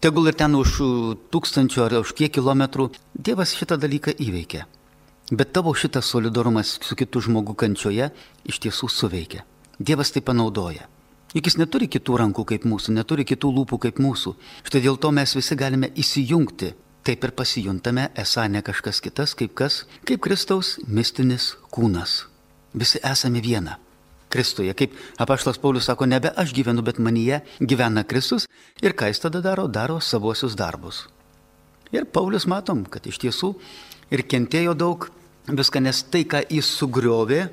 Tegul 0.00 0.28
ir 0.28 0.36
ten 0.36 0.52
už 0.54 0.78
tūkstančių 1.32 1.84
ar 1.86 1.94
už 2.02 2.12
kiek 2.16 2.34
kilometrų 2.36 2.90
Dievas 3.16 3.54
šitą 3.56 3.78
dalyką 3.80 4.12
įveikia. 4.20 4.66
Bet 5.32 5.54
tavo 5.56 5.72
šitas 5.74 6.06
solidarumas 6.12 6.76
su 6.84 6.94
kitu 6.94 7.22
žmogu 7.24 7.56
kančioje 7.58 8.10
iš 8.44 8.60
tiesų 8.62 8.90
suveikia. 8.92 9.46
Dievas 9.78 10.12
tai 10.12 10.22
panaudoja. 10.22 10.86
Juk 11.34 11.48
jis 11.48 11.56
neturi 11.58 11.88
kitų 11.90 12.20
rankų 12.20 12.44
kaip 12.52 12.66
mūsų, 12.68 12.92
neturi 12.94 13.24
kitų 13.26 13.50
lūpų 13.56 13.78
kaip 13.82 13.98
mūsų. 14.00 14.34
Štai 14.68 14.84
dėl 14.84 15.00
to 15.00 15.10
mes 15.16 15.34
visi 15.34 15.56
galime 15.56 15.90
įsijungti. 15.96 16.74
Taip 17.06 17.24
ir 17.24 17.32
pasijuntame, 17.38 18.08
esą 18.18 18.46
ne 18.50 18.62
kažkas 18.66 19.00
kitas, 19.00 19.34
kaip 19.38 19.54
kas, 19.54 19.84
kaip 20.04 20.22
Kristaus 20.22 20.76
mistinis 20.86 21.54
kūnas. 21.70 22.26
Visi 22.74 23.02
esame 23.02 23.42
viena. 23.42 23.78
Kristuje. 24.28 24.74
Kaip 24.74 24.94
apaštas 25.22 25.58
Paulius 25.62 25.86
sako, 25.86 26.06
nebe 26.06 26.32
aš 26.34 26.54
gyvenu, 26.56 26.82
bet 26.82 26.98
manyje 26.98 27.42
gyvena 27.60 28.02
Kristus 28.04 28.48
ir 28.82 28.96
ką 28.96 29.10
jis 29.12 29.22
tada 29.22 29.42
daro, 29.44 29.68
daro 29.68 30.00
savosius 30.00 30.56
darbus. 30.58 31.06
Ir 31.94 32.08
Paulius 32.10 32.48
matom, 32.50 32.84
kad 32.90 33.06
iš 33.06 33.20
tiesų 33.22 33.54
ir 34.10 34.26
kentėjo 34.26 34.74
daug 34.74 35.08
viską, 35.46 35.82
nes 35.82 36.02
tai, 36.10 36.24
ką 36.26 36.42
jis 36.50 36.66
sugriovė, 36.78 37.46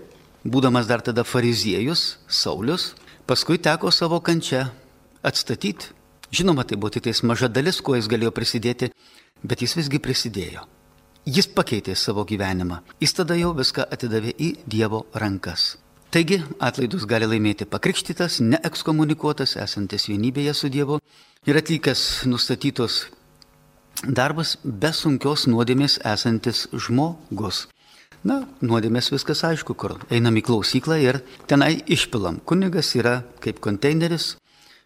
būdamas 0.43 0.89
dar 0.89 1.05
tada 1.05 1.23
fariziejus, 1.23 2.17
Saulis, 2.27 2.93
paskui 3.29 3.59
teko 3.61 3.91
savo 3.93 4.19
kančią 4.19 4.65
atstatyti. 5.23 5.93
Žinoma, 6.33 6.65
tai 6.65 6.79
buvo 6.81 6.89
tik 6.89 7.05
tais 7.05 7.21
maža 7.21 7.47
dalis, 7.47 7.77
kuo 7.81 7.93
jis 7.93 8.09
galėjo 8.09 8.33
prisidėti, 8.33 8.89
bet 9.45 9.61
jis 9.61 9.77
visgi 9.77 10.01
prisidėjo. 10.01 10.65
Jis 11.29 11.47
pakeitė 11.47 11.93
savo 11.95 12.25
gyvenimą. 12.27 12.81
Jis 12.99 13.13
tada 13.15 13.37
jau 13.37 13.53
viską 13.55 13.85
atidavė 13.93 14.33
į 14.33 14.49
Dievo 14.67 15.05
rankas. 15.13 15.75
Taigi 16.13 16.43
atlaidus 16.61 17.07
gali 17.09 17.25
laimėti 17.25 17.65
pakrikštytas, 17.65 18.35
neekskomunikuotas, 18.45 19.55
esantis 19.57 20.03
vienybėje 20.05 20.51
su 20.53 20.69
Dievu 20.69 20.99
ir 21.49 21.57
atlikęs 21.57 22.03
nustatytos 22.29 22.97
darbas 24.05 24.51
be 24.63 24.91
sunkios 24.93 25.47
nuodėmės 25.49 25.95
esantis 26.11 26.67
žmogus. 26.69 27.63
Na, 28.21 28.43
nuodėmės 28.61 29.09
viskas 29.15 29.41
aišku, 29.49 29.73
kur 29.73 29.97
einam 30.13 30.37
į 30.37 30.45
klausyklą 30.51 30.99
ir 31.01 31.19
tenai 31.49 31.79
išpilam. 31.97 32.43
Kunigas 32.45 32.93
yra 32.93 33.15
kaip 33.41 33.57
konteineris, 33.65 34.35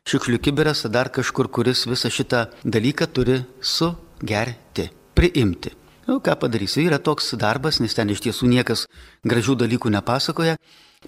šiukšlių 0.07 0.39
kiberas, 0.47 0.87
dar 0.87 1.11
kažkur, 1.11 1.51
kuris 1.51 1.83
visą 1.91 2.07
šitą 2.07 2.47
dalyką 2.63 3.11
turi 3.11 3.41
sugerti, 3.59 4.87
priimti. 5.11 5.75
Na, 6.07 6.15
nu, 6.15 6.21
ką 6.23 6.39
padarysi, 6.39 6.87
yra 6.87 7.03
toks 7.03 7.33
darbas, 7.35 7.83
nes 7.83 7.91
ten 7.91 8.15
iš 8.15 8.23
tiesų 8.23 8.47
niekas 8.47 8.87
gražių 9.27 9.59
dalykų 9.67 9.91
nepasakoja, 9.91 10.55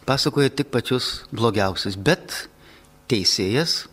pasakoja 0.08 0.51
tik 0.53 0.72
pačius 0.74 1.25
blogiausius, 1.32 1.98
bet 1.98 2.48
teisėjas 3.10 3.84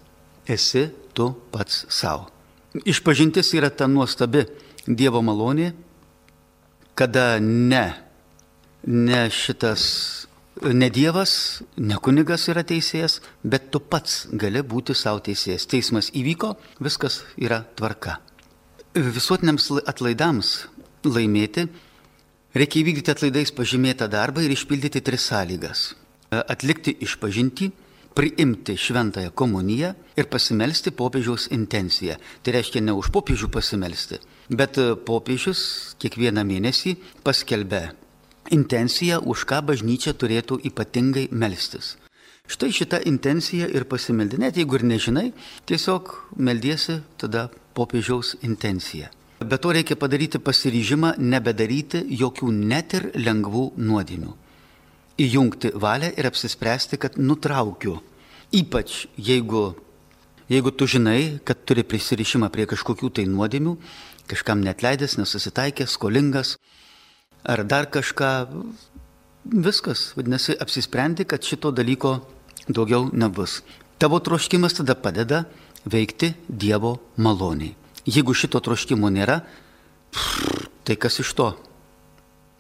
esi 0.49 0.89
tu 1.17 1.33
pats 1.53 1.85
savo. 1.89 2.29
Išpažintis 2.85 3.55
yra 3.57 3.71
ta 3.73 3.89
nuostabi 3.89 4.45
Dievo 4.87 5.23
malonė, 5.25 5.73
kada 6.95 7.41
ne, 7.43 7.87
ne 8.87 9.23
šitas, 9.33 9.83
ne 10.63 10.91
Dievas, 10.93 11.33
ne 11.77 11.99
kunigas 11.99 12.47
yra 12.53 12.63
teisėjas, 12.67 13.19
bet 13.43 13.73
tu 13.73 13.81
pats 13.81 14.27
gali 14.31 14.63
būti 14.63 14.95
savo 14.95 15.25
teisėjas. 15.27 15.67
Teismas 15.73 16.13
įvyko, 16.15 16.55
viskas 16.79 17.23
yra 17.37 17.65
tvarka. 17.77 18.21
Visuotiniams 18.95 19.73
atlaidams 19.85 20.53
laimėti 21.05 21.67
Reikia 22.57 22.81
įvykdyti 22.81 23.13
atlaidais 23.13 23.51
pažymėtą 23.53 24.07
darbą 24.09 24.41
ir 24.41 24.53
išpildyti 24.55 25.03
tris 25.05 25.27
sąlygas. 25.29 25.81
E, 26.33 26.39
atlikti 26.41 26.95
išpažinti, 27.05 27.67
priimti 28.17 28.79
šventąją 28.81 29.35
komuniją 29.37 29.91
ir 30.17 30.29
pasimelsti 30.33 30.93
popiežiaus 31.01 31.51
intenciją. 31.53 32.17
Tai 32.43 32.55
reiškia 32.57 32.81
ne 32.81 32.95
už 32.97 33.11
popiežių 33.13 33.51
pasimelsti, 33.53 34.23
bet 34.49 34.81
e, 34.81 34.95
popiežius 34.97 35.61
kiekvieną 36.01 36.47
mėnesį 36.49 36.95
paskelbė 37.27 37.83
intenciją, 38.57 39.21
už 39.21 39.45
ką 39.53 39.61
bažnyčia 39.69 40.17
turėtų 40.17 40.63
ypatingai 40.71 41.29
melstis. 41.33 41.99
Štai 42.49 42.73
šitą 42.73 43.03
intenciją 43.05 43.69
ir 43.69 43.85
pasimeldi. 43.85 44.41
Net 44.41 44.57
jeigu 44.57 44.81
ir 44.81 44.89
nežinai, 44.95 45.29
tiesiog 45.69 46.15
meldiesi 46.41 47.03
tada 47.21 47.51
popiežiaus 47.77 48.39
intenciją. 48.41 49.13
Be 49.41 49.59
to 49.59 49.73
reikia 49.73 49.97
padaryti 50.01 50.41
pasiryžimą 50.41 51.17
nebedaryti 51.21 52.01
jokių 52.09 52.49
net 52.57 52.95
ir 52.97 53.11
lengvų 53.21 53.67
nuodėmių. 53.77 54.33
Įjungti 55.21 55.73
valią 55.77 56.09
ir 56.17 56.29
apsispręsti, 56.29 56.97
kad 56.97 57.19
nutraukiu. 57.21 57.99
Ypač 58.53 59.07
jeigu, 59.21 59.77
jeigu 60.49 60.73
tu 60.73 60.89
žinai, 60.89 61.39
kad 61.45 61.61
turi 61.69 61.85
prisirišimą 61.85 62.49
prie 62.49 62.65
kažkokių 62.65 63.13
tai 63.13 63.27
nuodėmių, 63.29 63.77
kažkam 64.27 64.65
netleidęs, 64.65 65.19
nesusitaikęs, 65.21 65.93
skolingas 65.99 66.57
ar 67.45 67.65
dar 67.65 67.87
kažką, 67.93 68.49
viskas, 69.45 70.13
vadinasi, 70.17 70.57
apsisprendi, 70.57 71.29
kad 71.29 71.45
šito 71.45 71.71
dalyko 71.77 72.23
daugiau 72.69 73.11
nebus. 73.13 73.61
Tavo 73.99 74.19
troškimas 74.21 74.81
tada 74.81 74.97
padeda 74.97 75.45
veikti 75.85 76.35
Dievo 76.49 76.99
maloniai. 77.17 77.86
Jeigu 78.07 78.35
šito 78.39 78.61
troškimo 78.63 79.11
nėra, 79.11 79.41
tai 80.87 80.95
kas 80.95 81.19
iš 81.23 81.33
to? 81.35 81.49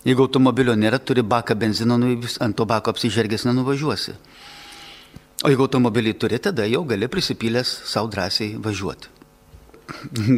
Jeigu 0.06 0.26
automobilio 0.26 0.74
nėra, 0.78 0.98
turi 0.98 1.22
baką 1.22 1.54
benzino, 1.58 1.96
nu, 1.98 2.12
ant 2.42 2.56
to 2.58 2.66
bako 2.66 2.92
apsižergęs 2.94 3.46
nenuvažiuosi. 3.46 4.14
O 5.44 5.50
jeigu 5.50 5.66
automobilį 5.66 6.16
turi, 6.18 6.38
tada 6.42 6.66
jau 6.66 6.82
gali 6.88 7.08
prisipylęs 7.10 7.72
savo 7.86 8.10
drąsiai 8.10 8.56
važiuoti. 8.62 9.12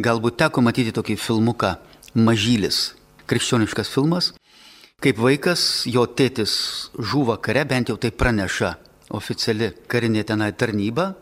Galbūt 0.05 0.37
teko 0.41 0.61
matyti 0.61 0.93
tokį 0.93 1.17
filmuką 1.17 1.75
Mažylis, 2.17 2.93
krikščioniškas 3.29 3.89
filmas, 3.93 4.31
kaip 5.01 5.21
vaikas, 5.21 5.85
jo 5.89 6.05
tėtis 6.05 6.53
žuva 6.97 7.37
kare, 7.41 7.65
bent 7.65 7.89
jau 7.89 7.97
tai 7.97 8.11
praneša 8.11 8.75
oficiali 9.17 9.71
karinė 9.89 10.25
tenai 10.25 10.51
tarnyba, 10.53 11.13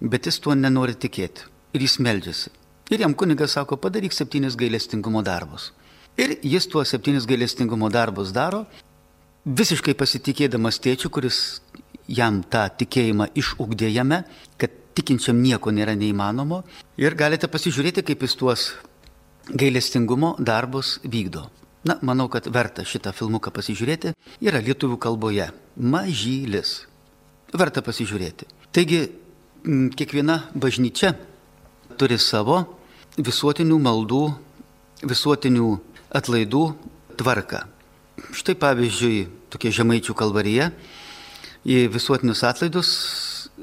bet 0.00 0.26
jis 0.26 0.38
tuo 0.42 0.54
nenori 0.58 0.98
tikėti. 0.98 1.46
Ir 1.74 1.84
jis 1.84 1.98
meldžiasi. 2.02 2.50
Ir 2.88 3.02
jam 3.04 3.14
kunigas 3.14 3.52
sako, 3.56 3.76
padaryk 3.76 4.14
septynis 4.16 4.56
gailestingumo 4.56 5.22
darbus. 5.22 5.72
Ir 6.16 6.38
jis 6.42 6.66
tuos 6.66 6.88
septynis 6.88 7.26
gailestingumo 7.28 7.90
darbus 7.92 8.32
daro, 8.32 8.64
visiškai 9.44 9.94
pasitikėdamas 9.94 10.80
tėčiu, 10.82 11.10
kuris 11.12 11.60
jam 12.08 12.40
tą 12.42 12.64
tikėjimą 12.80 13.28
išugdė 13.36 13.92
jame, 13.92 14.22
kad 14.56 14.72
tikinčiam 14.96 15.38
nieko 15.42 15.70
nėra 15.70 15.94
neįmanomo. 16.00 16.62
Ir 16.98 17.14
galite 17.14 17.50
pasižiūrėti, 17.52 18.02
kaip 18.08 18.24
jis 18.24 18.36
tuos 18.40 18.66
gailestingumo 19.52 20.34
darbus 20.40 20.96
vykdo. 21.04 21.46
Na, 21.86 21.98
manau, 22.02 22.26
kad 22.32 22.48
verta 22.50 22.82
šitą 22.88 23.12
filmuką 23.14 23.52
pasižiūrėti. 23.54 24.14
Yra 24.44 24.60
lietuvių 24.64 24.98
kalboje. 25.00 25.52
Mažylis. 25.76 26.80
Verta 27.54 27.84
pasižiūrėti. 27.84 28.48
Taigi, 28.74 29.04
kiekviena 29.96 30.40
bažnyčia 30.58 31.14
turi 32.00 32.18
savo 32.18 32.77
visuotinių 33.18 33.78
maldų, 33.82 34.22
visuotinių 35.02 35.68
atlaidų 36.14 36.62
tvarką. 37.18 37.64
Štai 38.34 38.54
pavyzdžiui, 38.58 39.26
tokia 39.52 39.72
žemaičių 39.80 40.14
kalvarija, 40.18 40.70
į 41.66 41.86
visuotinius 41.92 42.44
atlaidus 42.46 42.90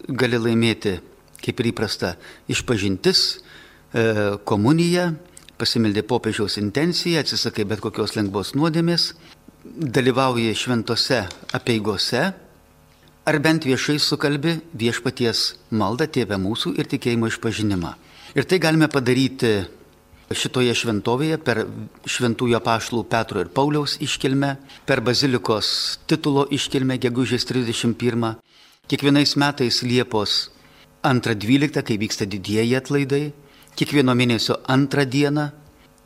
gali 0.07 0.39
laimėti, 0.39 1.00
kaip 1.43 1.62
ir 1.62 1.71
įprasta, 1.71 2.15
išpažintis, 2.51 3.21
e, 3.95 4.38
komunija, 4.47 5.13
pasimeldė 5.59 6.03
popiežiaus 6.03 6.57
intenciją, 6.59 7.24
atsisakai 7.24 7.65
bet 7.67 7.83
kokios 7.83 8.15
lengvos 8.17 8.53
nuodėmės, 8.59 9.13
dalyvauja 9.65 10.55
šventose 10.55 11.24
apieigose, 11.55 12.33
ar 13.25 13.39
bent 13.41 13.65
viešai 13.65 13.97
sukalbi 14.00 14.59
viešpaties 14.77 15.55
maldą 15.71 16.07
tėvę 16.12 16.38
mūsų 16.38 16.75
ir 16.77 16.89
tikėjimo 16.91 17.31
išpažinimą. 17.31 17.95
Ir 18.36 18.44
tai 18.44 18.58
galime 18.60 18.89
padaryti 18.92 19.50
šitoje 20.36 20.74
šventovėje 20.75 21.38
per 21.39 21.62
šventųjų 22.04 22.58
apaštalų 22.58 23.06
Petro 23.08 23.39
ir 23.39 23.48
Pauliaus 23.56 23.94
iškilmę, 24.04 24.50
per 24.84 25.00
bazilikos 25.00 25.70
titulo 26.12 26.44
iškilmę 26.51 26.98
gegužės 27.00 27.48
31, 27.48 28.36
kiekvienais 28.92 29.38
metais 29.39 29.80
Liepos 29.88 30.36
2.12, 31.08 31.80
kai 31.80 32.00
vyksta 32.04 32.27
didieji 32.27 32.75
atlaidai, 32.75 33.24
kiekvieno 33.80 34.12
mėnesio 34.20 34.60
antrą 34.68 35.08
dieną 35.08 35.50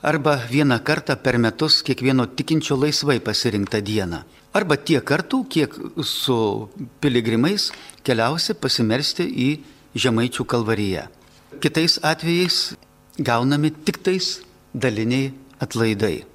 arba 0.06 0.38
vieną 0.54 0.84
kartą 0.86 1.18
per 1.18 1.42
metus 1.42 1.82
kiekvieno 1.82 2.30
tikinčio 2.30 2.78
laisvai 2.78 3.18
pasirinktą 3.26 3.82
dieną. 3.82 4.22
Arba 4.54 4.78
tiek 4.78 5.02
kartų, 5.02 5.48
kiek 5.50 5.74
su 6.06 6.70
piligrimais 7.02 7.72
keliausi 8.06 8.54
pasimersti 8.54 9.26
į 9.26 9.54
Žemaičių 9.98 10.46
kalvariją. 10.46 11.10
Kitais 11.58 11.98
atvejais 12.06 12.78
gaunami 13.18 13.72
tik 13.74 14.04
tais 14.06 14.42
daliniai 14.74 15.34
atlaidai. 15.60 16.26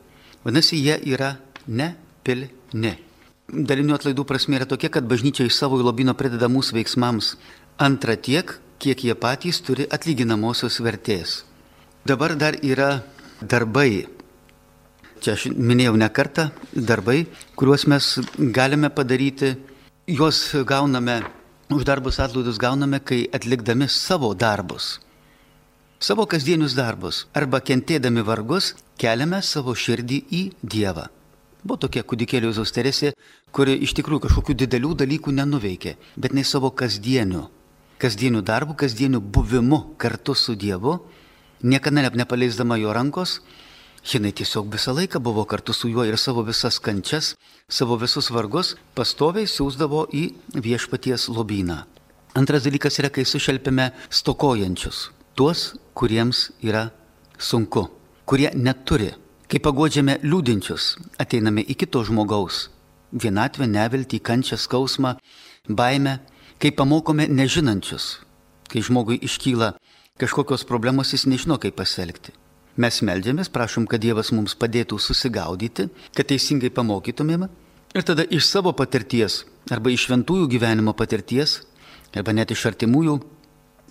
Vadinasi, 0.44 0.77
jie 0.83 0.98
yra 1.14 1.37
nepilni. 1.66 2.96
Dalinių 3.48 3.94
atlaidų 3.94 4.24
prasme 4.27 4.59
yra 4.59 4.66
tokia, 4.66 4.90
kad 4.90 5.07
bažnyčia 5.07 5.46
iš 5.46 5.55
savo 5.55 5.79
lobino 5.79 6.16
prideda 6.18 6.48
mūsų 6.50 6.81
veiksmams 6.81 7.35
antrą 7.79 8.16
tiek, 8.16 8.57
kiek 8.83 9.05
jie 9.07 9.14
patys 9.14 9.62
turi 9.64 9.87
atlyginamosios 9.87 10.81
vertės. 10.83 11.44
Dabar 12.05 12.35
dar 12.37 12.59
yra 12.61 13.05
darbai. 13.40 14.07
Čia 15.22 15.38
aš 15.38 15.46
minėjau 15.55 15.94
ne 15.96 16.09
kartą 16.12 16.50
darbai, 16.74 17.24
kuriuos 17.57 17.87
mes 17.88 18.11
galime 18.37 18.90
padaryti, 18.90 19.55
juos 20.11 20.40
gauname, 20.68 21.22
už 21.70 21.85
darbus 21.85 22.20
atlaidus 22.20 22.59
gauname, 22.59 23.00
kai 23.00 23.24
atlikdami 23.33 23.88
savo 23.88 24.35
darbus 24.35 24.98
savo 26.05 26.27
kasdienius 26.29 26.74
darbus 26.77 27.22
arba 27.33 27.62
kentėdami 27.64 28.20
vargus 28.29 28.74
keliame 29.00 29.38
savo 29.42 29.72
širdį 29.72 30.18
į 30.38 30.40
Dievą. 30.74 31.07
Buvo 31.64 31.79
tokia 31.81 32.03
kūdikėlio 32.05 32.50
Jėzaus 32.50 32.74
Teresė, 32.77 33.12
kuri 33.57 33.79
iš 33.87 33.94
tikrųjų 33.96 34.27
kažkokių 34.27 34.57
didelių 34.62 34.90
dalykų 35.00 35.33
nenuveikė, 35.38 35.94
bet 36.20 36.35
nei 36.37 36.44
savo 36.44 36.68
kasdieniu, 36.77 37.46
kasdieniu 38.03 38.42
darbu, 38.44 38.77
kasdieniu 38.83 39.22
buvimu 39.22 39.96
kartu 39.96 40.35
su 40.37 40.53
Dievu, 40.61 40.98
niekada 41.62 42.11
nepaleisdama 42.20 42.77
jo 42.83 42.92
rankos, 42.92 43.38
jinai 44.05 44.33
tiesiog 44.37 44.69
visą 44.73 44.95
laiką 44.95 45.21
buvo 45.21 45.45
kartu 45.49 45.73
su 45.73 45.88
juo 45.88 46.05
ir 46.05 46.19
savo 46.19 46.43
visas 46.45 46.79
kančias, 46.79 47.35
savo 47.69 47.97
visus 47.97 48.31
vargus 48.31 48.75
pastoviai 48.95 49.49
siūsdavo 49.49 50.07
į 50.12 50.25
viešpaties 50.55 51.29
lobyną. 51.33 51.85
Antras 52.35 52.67
dalykas 52.67 52.99
yra, 53.01 53.11
kai 53.14 53.25
sušelpėme 53.25 53.93
stokojančius 54.11 55.09
tuos, 55.35 55.75
kuriems 55.95 56.51
yra 56.62 56.90
sunku, 57.38 57.88
kurie 58.27 58.51
neturi. 58.55 59.14
Kai 59.49 59.61
pagodžiame 59.61 60.19
liūdinčius, 60.25 60.95
ateiname 61.21 61.62
į 61.62 61.77
kito 61.79 62.01
žmogaus 62.07 62.69
vienatvę, 63.14 63.69
neviltį, 63.71 64.19
kančią, 64.25 64.59
skausmą, 64.59 65.14
baimę, 65.69 66.19
kai 66.59 66.73
pamokome 66.75 67.29
nežinančius, 67.31 68.19
kai 68.71 68.83
žmogui 68.83 69.21
iškyla 69.23 69.75
kažkokios 70.19 70.67
problemos, 70.67 71.12
jis 71.14 71.29
nežino, 71.31 71.61
kaip 71.62 71.77
pasielgti. 71.79 72.35
Mes 72.77 72.97
melžiamės, 73.07 73.53
prašom, 73.55 73.87
kad 73.87 74.03
Dievas 74.03 74.33
mums 74.35 74.57
padėtų 74.59 74.99
susigaudyti, 74.99 75.87
kad 76.15 76.27
teisingai 76.27 76.73
pamokytumėme 76.75 77.47
ir 77.95 78.03
tada 78.03 78.25
iš 78.27 78.49
savo 78.51 78.73
patirties 78.75 79.45
arba 79.71 79.93
iš 79.95 80.09
šventųjų 80.09 80.49
gyvenimo 80.57 80.95
patirties 80.99 81.61
arba 82.15 82.35
net 82.35 82.51
iš 82.51 82.67
artimųjų 82.73 83.21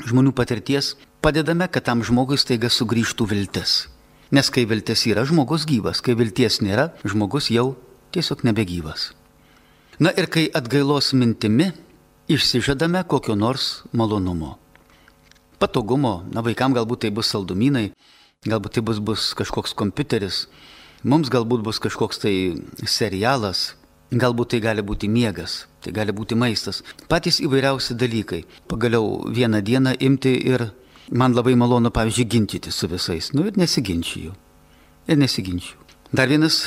žmonių 0.04 0.34
patirties 0.36 0.98
padedame, 1.24 1.70
kad 1.72 1.88
tam 1.88 2.04
žmogui 2.04 2.36
staiga 2.38 2.68
sugrįžtų 2.68 3.28
viltis. 3.32 3.88
Nes 4.36 4.50
kai 4.52 4.66
viltis 4.68 5.06
yra, 5.08 5.24
žmogus 5.30 5.64
gyvas, 5.70 6.02
kai 6.04 6.18
vilties 6.20 6.60
nėra, 6.66 6.90
žmogus 7.08 7.52
jau 7.54 7.78
tiesiog 8.12 8.44
nebegyvas. 8.44 9.14
Na 10.04 10.12
ir 10.12 10.28
kai 10.28 10.50
atgailos 10.52 11.14
mintimi 11.14 11.72
išsižadame 12.28 13.04
kokio 13.08 13.36
nors 13.40 13.84
malonumo. 13.94 14.58
Patogumo, 15.62 16.24
na 16.34 16.44
vaikam 16.44 16.74
galbūt 16.76 17.06
tai 17.06 17.12
bus 17.14 17.30
saldumynai, 17.32 17.94
galbūt 18.46 18.78
tai 18.78 18.84
bus, 18.84 19.00
bus 19.00 19.32
kažkoks 19.38 19.74
kompiuteris, 19.74 20.48
mums 21.04 21.32
galbūt 21.34 21.64
bus 21.64 21.80
kažkoks 21.80 22.24
tai 22.24 22.36
serialas, 22.86 23.74
galbūt 24.12 24.54
tai 24.54 24.62
gali 24.64 24.86
būti 24.86 25.10
miegas, 25.10 25.66
tai 25.82 25.92
gali 25.96 26.14
būti 26.14 26.36
maistas, 26.36 26.84
patys 27.10 27.42
įvairiausi 27.44 27.98
dalykai. 27.98 28.44
Pagaliau 28.68 29.24
vieną 29.32 29.62
dieną 29.66 29.98
imti 30.00 30.38
ir 30.54 30.72
Man 31.12 31.36
labai 31.36 31.56
malonu, 31.56 31.92
pavyzdžiui, 31.92 32.26
ginčyti 32.26 32.72
su 32.72 32.88
visais. 32.88 33.34
Nu 33.34 33.46
ir 33.46 33.58
nesiginčiju. 33.60 34.32
Ir 35.08 35.18
nesiginčiju. 35.18 35.78
Dar 36.14 36.28
vienas 36.28 36.64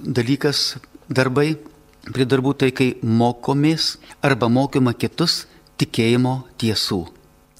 dalykas- 0.00 0.78
darbai. 1.18 1.58
Prie 2.12 2.24
darbų 2.24 2.56
tai, 2.56 2.70
kai 2.72 2.94
mokomės 3.02 3.98
arba 4.22 4.48
mokoma 4.48 4.94
kitus 4.94 5.46
tikėjimo 5.76 6.44
tiesų. 6.56 7.06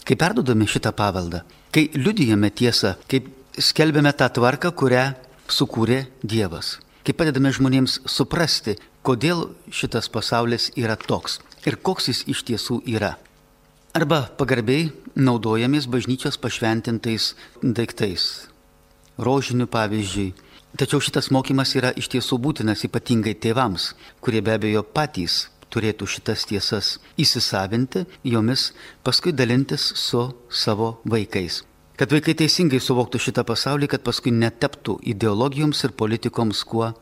Kai 0.05 0.17
perdodame 0.17 0.65
šitą 0.65 0.93
paveldą, 0.93 1.43
kai 1.71 1.91
liudijame 1.93 2.51
tiesą, 2.51 2.97
kaip 3.09 3.29
skelbėme 3.59 4.13
tą 4.17 4.29
tvarką, 4.33 4.73
kurią 4.73 5.13
sukūrė 5.51 6.05
Dievas. 6.23 6.79
Kai 7.05 7.15
padedame 7.17 7.51
žmonėms 7.55 8.01
suprasti, 8.11 8.77
kodėl 9.03 9.49
šitas 9.73 10.11
pasaulis 10.13 10.69
yra 10.77 10.97
toks 10.97 11.39
ir 11.67 11.79
koks 11.83 12.11
jis 12.11 12.25
iš 12.29 12.45
tiesų 12.49 12.83
yra. 12.87 13.17
Arba 13.97 14.27
pagarbiai 14.39 14.91
naudojamės 15.17 15.89
bažnyčios 15.91 16.39
pašventintais 16.39 17.33
daiktais. 17.63 18.49
Rožinių 19.19 19.67
pavyzdžiui. 19.73 20.35
Tačiau 20.79 21.01
šitas 21.03 21.33
mokymas 21.35 21.73
yra 21.81 21.91
iš 21.97 22.11
tiesų 22.13 22.39
būtinas 22.45 22.85
ypatingai 22.87 23.35
tėvams, 23.35 23.95
kurie 24.21 24.45
be 24.45 24.55
abejo 24.55 24.85
patys 24.85 25.49
turėtų 25.73 26.07
šitas 26.09 26.45
tiesas 26.49 26.93
įsisavinti, 27.21 28.05
jomis 28.25 28.73
paskui 29.05 29.33
dalintis 29.33 29.93
su 29.97 30.29
savo 30.51 30.99
vaikais. 31.05 31.63
Kad 31.99 32.13
vaikai 32.15 32.37
teisingai 32.39 32.79
suvoktų 32.79 33.19
šitą 33.19 33.43
pasaulį, 33.43 33.89
kad 33.91 34.05
paskui 34.07 34.31
netaptų 34.31 35.01
ideologijoms 35.13 35.81
ir 35.83 35.95
politikoms 35.99 36.61
kuo 36.63 36.93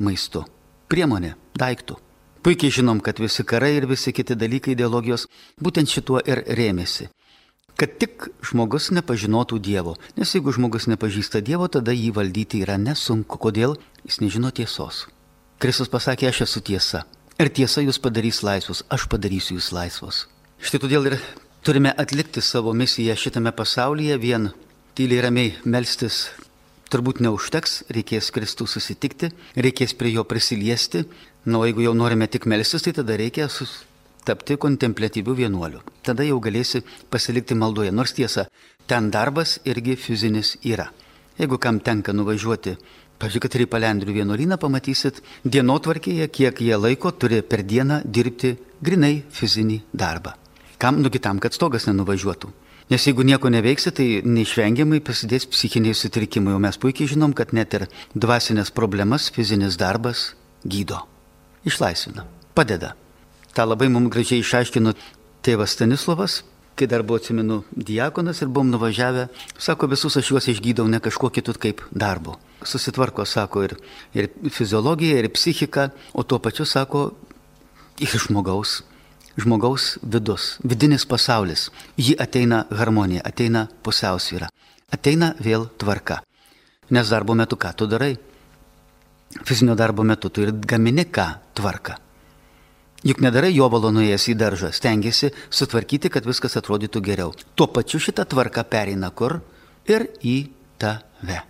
maistu. 0.00 0.46
Priemonė, 0.88 1.34
daiktų. 1.60 1.98
Puikiai 2.42 2.72
žinom, 2.72 3.02
kad 3.04 3.20
visi 3.20 3.44
karai 3.44 3.74
ir 3.76 3.86
visi 3.90 4.14
kiti 4.16 4.32
dalykai 4.34 4.72
ideologijos 4.72 5.26
būtent 5.60 5.92
šituo 5.92 6.22
ir 6.24 6.40
rėmėsi. 6.48 7.10
Kad 7.76 7.98
tik 8.00 8.30
žmogus 8.48 8.88
nepažinotų 8.96 9.60
Dievo. 9.60 9.94
Nes 10.16 10.32
jeigu 10.32 10.56
žmogus 10.56 10.88
nepažįsta 10.88 11.44
Dievo, 11.44 11.68
tada 11.68 11.92
jį 11.92 12.10
valdyti 12.16 12.64
yra 12.64 12.78
nesunku. 12.80 13.36
Kodėl? 13.36 13.76
Jis 14.08 14.22
nežino 14.24 14.48
tiesos. 14.48 15.06
Kristus 15.60 15.92
pasakė, 15.92 16.32
aš 16.32 16.46
esu 16.48 16.64
tiesa. 16.64 17.04
Ir 17.36 17.52
tiesa 17.52 17.84
jūs 17.84 18.00
padarys 18.00 18.40
laisvus, 18.42 18.80
aš 18.88 19.10
padarysiu 19.12 19.60
jūs 19.60 19.72
laisvus. 19.76 20.26
Štai 20.62 20.80
todėl 20.82 21.12
ir 21.12 21.20
turime 21.62 21.94
atlikti 21.96 22.40
savo 22.40 22.72
misiją 22.72 23.14
šitame 23.16 23.52
pasaulyje 23.54 24.16
vien 24.18 24.48
tyliai 24.98 25.22
ramiai 25.22 25.52
melstis 25.64 26.24
turbūt 26.92 27.22
neužteks, 27.24 27.84
reikės 27.94 28.30
Kristų 28.34 28.66
susitikti, 28.68 29.30
reikės 29.56 29.94
prie 29.96 30.12
jo 30.16 30.24
prisiliesti. 30.28 31.06
Na, 31.46 31.58
o 31.58 31.66
jeigu 31.66 31.86
jau 31.86 31.94
norime 31.94 32.28
tik 32.30 32.46
melstis, 32.50 32.84
tai 32.84 32.92
tada 32.98 33.16
reikia 33.18 33.48
tapti 34.26 34.56
kontemplatyviu 34.56 35.34
vienuoliu. 35.38 35.80
Tada 36.02 36.26
jau 36.26 36.38
galėsi 36.42 36.82
pasilikti 37.10 37.56
maldoje. 37.58 37.94
Nors 37.94 38.12
tiesa, 38.14 38.46
ten 38.86 39.10
darbas 39.10 39.58
irgi 39.64 39.96
fizinis 39.96 40.56
yra. 40.62 40.90
Jeigu 41.38 41.58
kam 41.58 41.80
tenka 41.80 42.12
nuvažiuoti, 42.12 42.76
pažiūrėk, 43.22 43.46
kad 43.46 43.56
ir 43.56 43.66
į 43.66 43.70
Palendrių 43.72 44.18
vienuolyną 44.20 44.60
pamatysit 44.62 45.22
dienotvarkėje, 45.46 46.28
kiek 46.28 46.62
jie 46.62 46.76
laiko 46.76 47.14
turi 47.14 47.42
per 47.42 47.64
dieną 47.64 48.02
dirbti 48.04 48.56
grinai 48.82 49.22
fizinį 49.30 49.82
darbą. 49.94 50.41
Kam, 50.82 50.98
nu 50.98 51.12
kitam, 51.14 51.38
kad 51.38 51.54
stogas 51.54 51.84
nenuvažiuotų. 51.86 52.48
Nes 52.90 53.04
jeigu 53.06 53.22
nieko 53.22 53.46
neveiksi, 53.54 53.92
tai 53.94 54.06
neišvengiamai 54.26 54.98
pasidės 55.06 55.46
psichiniai 55.46 55.94
sutrikimai, 55.94 56.56
o 56.56 56.62
mes 56.64 56.78
puikiai 56.82 57.12
žinom, 57.12 57.36
kad 57.38 57.54
net 57.54 57.76
ir 57.78 57.84
dvasinės 58.18 58.74
problemas 58.74 59.28
fizinis 59.30 59.78
darbas 59.78 60.32
gydo, 60.66 60.98
išlaisvina, 61.62 62.26
padeda. 62.58 62.96
Ta 63.54 63.68
labai 63.68 63.92
mums 63.94 64.10
gražiai 64.10 64.42
išaiškino 64.42 64.96
tėvas 65.46 65.78
Stanislavas, 65.78 66.40
kai 66.74 66.90
dar 66.90 67.06
buvo 67.06 67.22
atsimenu 67.22 67.62
diakonas 67.70 68.42
ir 68.42 68.50
buvom 68.50 68.74
nuvažiavę, 68.74 69.28
sako, 69.62 69.86
visus 69.94 70.18
aš 70.18 70.34
juos 70.34 70.50
išgydau 70.50 70.90
ne 70.90 70.98
kažkuo 70.98 71.30
kitu 71.30 71.54
kaip 71.62 71.86
darbu. 71.94 72.40
Susitvarko, 72.66 73.22
sako, 73.22 73.68
ir, 73.70 73.78
ir 74.18 74.32
fiziologija, 74.50 75.22
ir 75.22 75.30
psichika, 75.30 75.92
o 76.10 76.26
tuo 76.26 76.42
pačiu, 76.42 76.66
sako, 76.66 77.12
ir 78.02 78.18
žmogaus 78.18 78.80
žmogaus 79.36 79.96
vidus, 80.02 80.58
vidinis 80.64 81.06
pasaulis. 81.08 81.70
Jį 81.96 82.16
ateina 82.20 82.64
harmonija, 82.70 83.22
ateina 83.24 83.66
pusiausvyra, 83.82 84.50
ateina 84.92 85.32
vėl 85.40 85.68
tvarka. 85.78 86.22
Nes 86.92 87.08
darbo 87.08 87.34
metu 87.34 87.56
ką 87.56 87.72
tu 87.76 87.88
darai? 87.88 88.14
Fizinio 89.48 89.74
darbo 89.74 90.04
metu 90.04 90.28
tu 90.28 90.42
ir 90.44 90.52
gamini 90.52 91.06
ką 91.08 91.28
tvarką. 91.56 91.96
Juk 93.02 93.18
nedarai 93.24 93.50
jo 93.50 93.66
valonuėjęs 93.66 94.28
į 94.30 94.34
daržą, 94.38 94.68
stengiasi 94.70 95.32
sutvarkyti, 95.50 96.10
kad 96.12 96.26
viskas 96.28 96.54
atrodytų 96.60 97.00
geriau. 97.02 97.32
Tuo 97.58 97.66
pačiu 97.66 97.98
šita 97.98 98.28
tvarka 98.30 98.62
pereina 98.62 99.10
kur? 99.10 99.40
Ir 99.90 100.06
į 100.22 100.52
tave. 100.78 101.40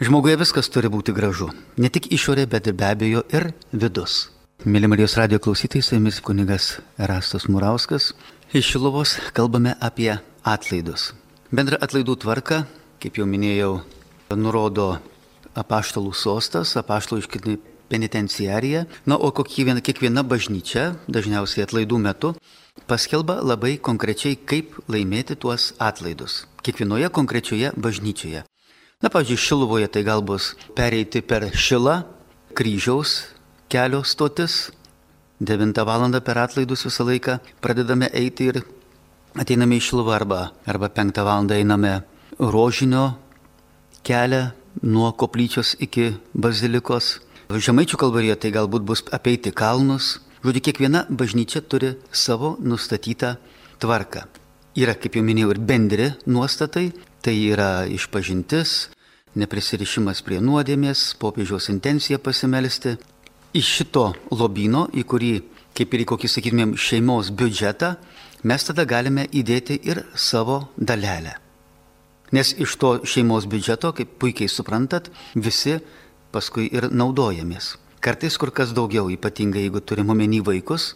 Žmoguje 0.00 0.38
viskas 0.40 0.70
turi 0.72 0.88
būti 0.88 1.12
gražu. 1.12 1.50
Ne 1.76 1.90
tik 1.92 2.08
išorė, 2.14 2.46
bet 2.48 2.70
ir 2.70 2.78
be 2.78 2.88
abejo 2.88 3.26
ir 3.34 3.50
vidus. 3.72 4.28
Mėly 4.66 4.88
Marijos 4.90 5.12
radio 5.14 5.38
klausytojai, 5.38 5.84
su 5.86 5.94
jumis 5.94 6.16
kunigas 6.18 6.80
Erastas 6.98 7.44
Murauskas. 7.46 8.08
Iš 8.50 8.72
Šilovos 8.72 9.12
kalbame 9.30 9.76
apie 9.78 10.16
atlaidus. 10.42 11.12
Bendra 11.54 11.78
atlaidų 11.78 12.16
tvarka, 12.24 12.64
kaip 12.98 13.20
jau 13.20 13.26
minėjau, 13.30 13.76
nurodo 14.34 14.88
apaštalų 15.54 16.10
sostas, 16.10 16.74
apaštalų 16.74 17.22
iškitni 17.22 17.54
penitenciarija. 17.86 18.88
Na, 19.06 19.14
o 19.14 19.30
kiekviena, 19.30 19.78
kiekviena 19.78 20.26
bažnyčia, 20.26 20.96
dažniausiai 21.06 21.62
atlaidų 21.68 22.02
metu, 22.02 22.34
paskelba 22.90 23.38
labai 23.38 23.76
konkrečiai, 23.78 24.34
kaip 24.34 24.74
laimėti 24.90 25.38
tuos 25.38 25.70
atlaidus. 25.78 26.48
Kiekvienoje 26.66 27.14
konkrečioje 27.14 27.76
bažnyčioje. 27.78 28.42
Na, 29.06 29.06
pavyzdžiui, 29.06 29.38
Šilovoje 29.38 29.94
tai 29.94 30.02
gal 30.02 30.26
bus 30.26 30.56
pereiti 30.74 31.22
per 31.22 31.46
Šilą, 31.54 32.00
kryžiaus 32.58 33.37
kelio 33.68 34.02
stotis. 34.04 34.70
9 35.40 35.84
val. 35.84 36.20
per 36.20 36.38
atlaidus 36.38 36.84
visą 36.84 37.04
laiką 37.04 37.38
pradedame 37.60 38.08
eiti 38.12 38.48
ir 38.50 38.62
ateiname 39.38 39.76
į 39.78 39.84
Šiluvą 39.86 40.14
arba, 40.16 40.52
arba 40.66 40.88
5 40.88 41.22
val. 41.22 41.50
einame 41.52 42.02
rožinio 42.38 43.18
kelią 44.02 44.50
nuo 44.82 45.12
koplyčios 45.12 45.76
iki 45.78 46.16
bazilikos. 46.34 47.20
Žemaičių 47.48 47.96
kalvarėje 47.96 48.36
tai 48.36 48.50
galbūt 48.52 48.82
bus 48.84 49.04
apeiti 49.12 49.52
kalnus. 49.52 50.18
Žodžiu, 50.44 50.62
kiekviena 50.62 51.06
bažnyčia 51.10 51.60
turi 51.60 51.96
savo 52.12 52.56
nustatytą 52.60 53.36
tvarką. 53.80 54.26
Yra, 54.78 54.94
kaip 54.94 55.16
jau 55.16 55.24
minėjau, 55.24 55.50
ir 55.54 55.58
bendri 55.58 56.10
nuostatai, 56.26 56.92
tai 57.24 57.34
yra 57.50 57.88
išpažintis, 57.90 58.90
neprisirišimas 59.34 60.22
prie 60.22 60.38
nuodėmės, 60.44 61.16
popiežiaus 61.18 61.70
intencija 61.72 62.20
pasimelsti, 62.22 62.94
iš 63.56 63.68
šito 63.80 64.12
lobino, 64.30 64.86
į 64.92 65.04
kurį, 65.08 65.32
kaip 65.76 65.94
ir 65.94 66.04
į 66.04 66.08
kokį, 66.12 66.30
sakytumėm, 66.32 66.76
šeimos 66.76 67.30
biudžetą, 67.34 67.94
mes 68.48 68.64
tada 68.68 68.84
galime 68.88 69.26
įdėti 69.32 69.78
ir 69.88 70.04
savo 70.14 70.68
dalelę. 70.76 71.36
Nes 72.32 72.52
iš 72.60 72.76
to 72.76 72.90
šeimos 73.08 73.48
biudžeto, 73.48 73.94
kaip 73.96 74.18
puikiai 74.20 74.50
suprantat, 74.52 75.08
visi 75.34 75.78
paskui 76.32 76.68
ir 76.68 76.90
naudojamės. 76.92 77.76
Kartais 78.04 78.36
kur 78.38 78.52
kas 78.54 78.74
daugiau, 78.76 79.08
ypatingai 79.10 79.64
jeigu 79.64 79.80
turime 79.80 80.12
omeny 80.12 80.42
vaikus, 80.44 80.94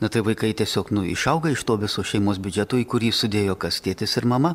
na 0.00 0.08
tai 0.08 0.22
vaikai 0.22 0.54
tiesiog 0.54 0.92
nu, 0.94 1.02
išauga 1.04 1.50
iš 1.50 1.64
to 1.66 1.76
viso 1.76 2.04
šeimos 2.06 2.38
biudžeto, 2.38 2.78
į 2.78 2.86
kurį 2.88 3.10
sudėjo 3.12 3.58
kas 3.58 3.82
tėtis 3.84 4.16
ir 4.20 4.28
mama, 4.30 4.54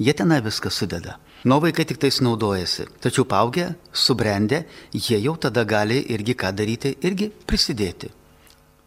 jie 0.00 0.14
tenai 0.16 0.40
viską 0.40 0.70
sudeda. 0.72 1.18
Nuo 1.44 1.60
vaikai 1.60 1.84
tik 1.84 2.00
tais 2.00 2.20
naudojasi. 2.20 2.86
Tačiau 3.00 3.24
paaugę, 3.24 3.74
subrendę, 3.92 4.64
jie 4.92 5.20
jau 5.20 5.36
tada 5.36 5.64
gali 5.64 6.00
irgi 6.12 6.34
ką 6.34 6.52
daryti, 6.56 6.96
irgi 7.04 7.30
prisidėti. 7.46 8.10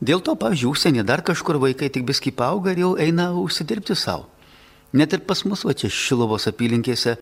Dėl 0.04 0.20
to, 0.26 0.36
pavyzdžiui, 0.36 0.70
užsienį 0.74 1.06
dar 1.08 1.22
kažkur 1.24 1.62
vaikai 1.62 1.90
tik 1.94 2.06
biski 2.06 2.34
paauga 2.36 2.74
ir 2.74 2.82
jau 2.84 2.92
eina 3.00 3.32
užsidirbti 3.40 3.96
savo. 3.96 4.28
Net 4.94 5.14
ir 5.14 5.22
pas 5.26 5.46
mus, 5.46 5.64
va 5.66 5.74
čia 5.74 5.90
Šilovos 5.90 6.50
apylinkėse, 6.50 7.16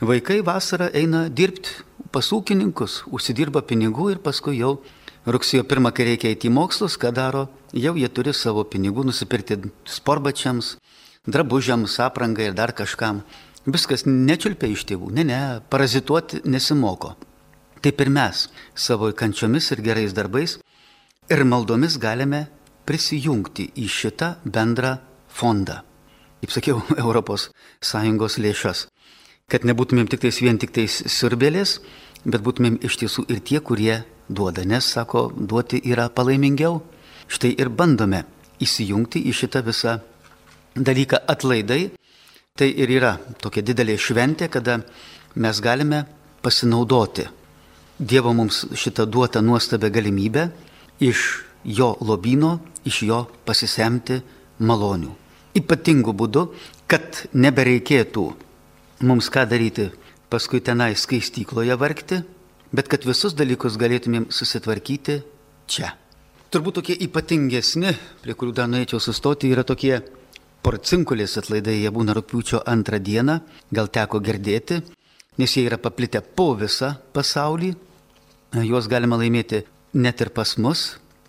vaikai 0.00 0.40
vasarą 0.42 0.88
eina 0.94 1.28
dirbti 1.28 1.82
pas 2.10 2.26
ūkininkus, 2.34 3.02
užsidirba 3.06 3.62
pinigų 3.62 4.10
ir 4.14 4.22
paskui 4.22 4.58
jau 4.58 4.78
rugsėjo 5.26 5.66
pirmą, 5.68 5.92
kai 5.94 6.08
reikia 6.10 6.32
eiti 6.32 6.48
į 6.50 6.54
mokslus, 6.56 6.96
ką 6.98 7.12
daro, 7.14 7.46
jau 7.72 7.94
jie 7.94 8.08
turi 8.08 8.34
savo 8.34 8.64
pinigų 8.64 9.06
nusipirkti 9.06 9.60
sporbačiams, 9.86 10.76
drabužiams, 11.26 12.00
aprangai 12.00 12.50
ir 12.50 12.54
dar 12.54 12.72
kažkam. 12.74 13.22
Viskas 13.66 14.02
nečiulpia 14.06 14.72
iš 14.72 14.82
tėvų, 14.88 15.12
ne, 15.14 15.24
ne, 15.24 15.40
parazituoti 15.70 16.42
nesimoko. 16.44 17.14
Taip 17.82 18.00
ir 18.02 18.10
mes 18.10 18.48
savo 18.74 19.10
kančiomis 19.14 19.70
ir 19.74 19.82
gerais 19.82 20.14
darbais 20.14 20.58
ir 21.30 21.44
maldomis 21.46 21.98
galime 21.98 22.48
prisijungti 22.86 23.70
į 23.78 23.86
šitą 23.86 24.34
bendrą 24.44 24.96
fondą. 25.30 25.82
Kaip 26.42 26.50
sakiau, 26.50 26.82
ES 26.98 28.38
lėšas. 28.38 28.86
Kad 29.46 29.66
nebūtumėm 29.68 30.08
tik 30.10 30.22
tais 30.22 30.40
vien 30.42 30.58
tik 30.58 30.72
tais 30.74 31.02
siurbėlės, 31.06 31.80
bet 32.24 32.42
būtumėm 32.42 32.80
iš 32.82 32.98
tiesų 32.98 33.26
ir 33.30 33.42
tie, 33.46 33.60
kurie 33.60 34.02
duoda, 34.28 34.64
nes, 34.64 34.86
sako, 34.86 35.30
duoti 35.34 35.78
yra 35.84 36.08
palaimingiau. 36.08 36.80
Štai 37.30 37.54
ir 37.58 37.70
bandome 37.70 38.24
įsijungti 38.62 39.22
į 39.28 39.34
šitą 39.36 39.62
visą 39.66 40.00
dalyką 40.76 41.24
atlaidai 41.28 41.90
Tai 42.52 42.66
ir 42.68 42.90
yra 42.92 43.14
tokia 43.40 43.62
didelė 43.64 43.94
šventė, 43.96 44.50
kada 44.52 44.82
mes 45.40 45.60
galime 45.64 46.02
pasinaudoti 46.44 47.24
Dievo 47.96 48.34
mums 48.36 48.66
šitą 48.76 49.06
duotą 49.08 49.40
nuostabią 49.40 49.88
galimybę 49.94 50.44
iš 51.00 51.22
jo 51.64 51.94
lobino, 52.04 52.58
iš 52.84 53.02
jo 53.08 53.22
pasisemti 53.46 54.18
malonių. 54.60 55.12
Ypatingu 55.56 56.12
būdu, 56.12 56.44
kad 56.90 57.22
nebereikėtų 57.32 58.24
mums 59.08 59.32
ką 59.32 59.46
daryti 59.48 59.88
paskui 60.28 60.60
tenai 60.60 60.92
skaistykloje 60.92 61.76
vargti, 61.80 62.20
bet 62.72 62.88
kad 62.90 63.06
visus 63.08 63.32
dalykus 63.38 63.78
galėtumėm 63.80 64.28
susitvarkyti 64.28 65.22
čia. 65.70 65.94
Turbūt 66.52 66.82
tokie 66.82 66.98
ypatingesni, 67.06 67.94
prie 68.20 68.36
kurių 68.36 68.58
dar 68.60 68.68
norėčiau 68.68 69.00
sustoti, 69.00 69.52
yra 69.54 69.64
tokie 69.64 70.02
Porcinkulės 70.62 71.34
atlaidai 71.40 71.80
jie 71.80 71.90
būna 71.90 72.14
rūpiučio 72.14 72.60
antrą 72.70 73.00
dieną, 73.02 73.40
gal 73.74 73.88
teko 73.90 74.20
girdėti, 74.22 74.78
nes 75.38 75.54
jie 75.56 75.64
yra 75.66 75.78
paplitę 75.82 76.20
po 76.22 76.52
visą 76.54 76.92
pasaulį. 77.14 77.72
Juos 78.62 78.86
galima 78.86 79.18
laimėti 79.18 79.64
net 79.94 80.20
ir 80.22 80.30
pas 80.30 80.54
mus, 80.58 80.84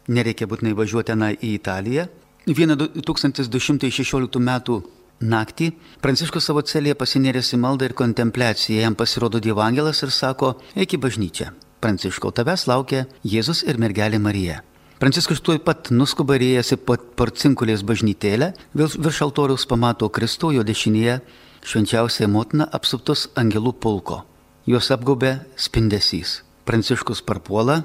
nereikia 0.08 0.46
būtinai 0.52 0.76
važiuoti 0.78 1.12
tenai 1.14 1.32
į 1.40 1.54
Italiją. 1.58 2.06
Vieną 2.46 2.76
1216 2.78 4.40
metų 4.44 4.82
naktį 5.24 5.70
Pranciškus 6.04 6.50
savo 6.50 6.62
celėje 6.62 6.98
pasinėrėsi 7.00 7.58
maldą 7.58 7.88
ir 7.88 7.96
kontempliaciją, 7.98 8.84
jam 8.84 8.98
pasirodo 9.00 9.40
Dievangelas 9.40 10.04
ir 10.04 10.12
sako, 10.12 10.58
eik 10.76 10.94
į 10.94 11.02
bažnyčią. 11.08 11.50
Pranciškau, 11.84 12.32
tavęs 12.36 12.68
laukia 12.68 13.08
Jėzus 13.24 13.64
ir 13.68 13.80
mergelė 13.82 14.20
Marija. 14.20 14.62
Pranciškus 15.02 15.42
tuoj 15.42 15.60
pat 15.66 15.90
nuskuba 15.92 16.38
rėjęs 16.40 16.76
į 16.76 16.78
porcinkulės 17.18 17.82
bažnytėlę, 17.88 18.54
virš 18.78 19.24
altoriaus 19.26 19.66
pamato 19.70 20.10
Kristų, 20.14 20.54
jo 20.58 20.64
dešinėje 20.68 21.20
švenčiausiai 21.66 22.30
motina 22.30 22.68
apsuptus 22.72 23.28
angelų 23.40 23.74
pulko. 23.82 24.22
Juos 24.70 24.92
apgaubė 24.96 25.40
spindesys. 25.60 26.42
Pranciškus 26.64 27.24
parpuola, 27.26 27.82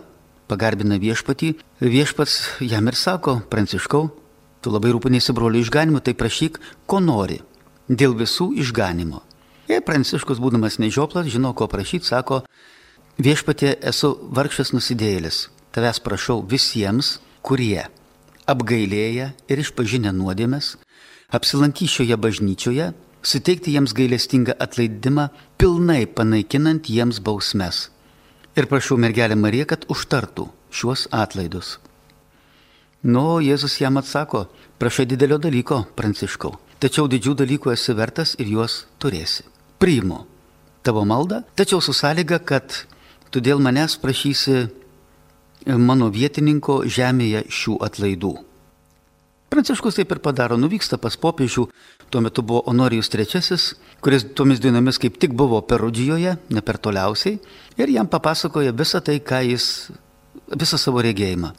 pagarbina 0.50 0.98
viešpatį, 1.02 1.54
viešpats 1.82 2.62
jam 2.62 2.86
ir 2.86 2.98
sako, 2.98 3.40
Pranciškau, 3.50 4.04
tu 4.62 4.70
labai 4.70 4.92
rūpinėsi 4.94 5.34
brolių 5.34 5.64
išganimu, 5.64 6.04
tai 6.04 6.14
prašyk, 6.14 6.60
ko 6.86 7.00
nori, 7.02 7.40
dėl 7.88 8.14
visų 8.18 8.52
išganimo. 8.62 9.24
Ir 9.68 9.82
Pranciškus, 9.84 10.38
būdamas 10.38 10.78
nežioplas, 10.78 11.26
žino, 11.32 11.50
ko 11.56 11.66
prašyti, 11.66 12.06
sako, 12.06 12.44
viešpatė 13.18 13.74
esu 13.90 14.14
vargšas 14.34 14.70
nusidėjėlis, 14.76 15.48
tavęs 15.78 16.00
prašau 16.02 16.42
visiems, 16.42 17.18
kurie 17.46 17.86
apgailėję 18.50 19.26
ir 19.46 19.60
išpažinę 19.62 20.10
nuodėmės, 20.16 20.74
apsilankys 21.30 21.92
šioje 21.94 22.16
bažnyčioje, 22.18 22.88
suteikti 23.22 23.76
jiems 23.76 23.94
gailestingą 23.94 24.56
atleidimą, 24.58 25.28
pilnai 25.58 26.06
panaikinant 26.06 26.88
jiems 26.90 27.20
bausmes. 27.22 27.90
Ir 28.58 28.66
prašau 28.66 28.98
mergelę 28.98 29.36
Mariją, 29.38 29.68
kad 29.70 29.86
užtartų 29.92 30.48
šiuos 30.74 31.06
atlaidus. 31.14 31.76
Nu, 33.06 33.38
Jėzus 33.38 33.78
jam 33.78 34.00
atsako, 34.00 34.48
prašai 34.82 35.06
didelio 35.06 35.38
dalyko, 35.38 35.84
Pranciškau, 35.94 36.56
tačiau 36.82 37.06
didžių 37.06 37.36
dalykų 37.44 37.70
esi 37.76 37.94
vertas 37.94 38.34
ir 38.42 38.50
juos 38.50 38.80
turėsi. 38.98 39.46
Priimu 39.78 40.24
tavo 40.82 41.04
maldą, 41.06 41.44
tačiau 41.54 41.78
su 41.78 41.94
sąlyga, 41.94 42.40
kad 42.42 42.82
tu 43.30 43.38
dėl 43.44 43.62
manęs 43.62 43.94
prašysi 44.02 44.66
mano 45.66 46.10
vietininko 46.12 46.82
žemėje 46.86 47.46
šių 47.50 47.78
atlaidų. 47.88 48.34
Pranciškus 49.48 49.96
taip 49.96 50.10
ir 50.12 50.20
padaro, 50.20 50.58
nuvyksta 50.60 50.98
pas 51.00 51.16
popiežių, 51.16 51.64
tuo 52.12 52.20
metu 52.20 52.42
buvo 52.44 52.60
Honorijus 52.66 53.08
III, 53.08 53.56
kuris 54.04 54.26
tomis 54.36 54.60
dienomis 54.60 55.00
kaip 55.00 55.16
tik 55.16 55.32
buvo 55.32 55.62
Perudžijoje, 55.64 56.36
ne 56.52 56.62
per 56.62 56.76
toliausiai, 56.76 57.38
ir 57.80 57.88
jam 57.88 58.06
papasakoja 58.06 58.74
visą 58.76 59.00
tai, 59.00 59.16
ką 59.24 59.40
jis, 59.48 59.88
visą 60.52 60.76
savo 60.76 61.00
regėjimą. 61.04 61.54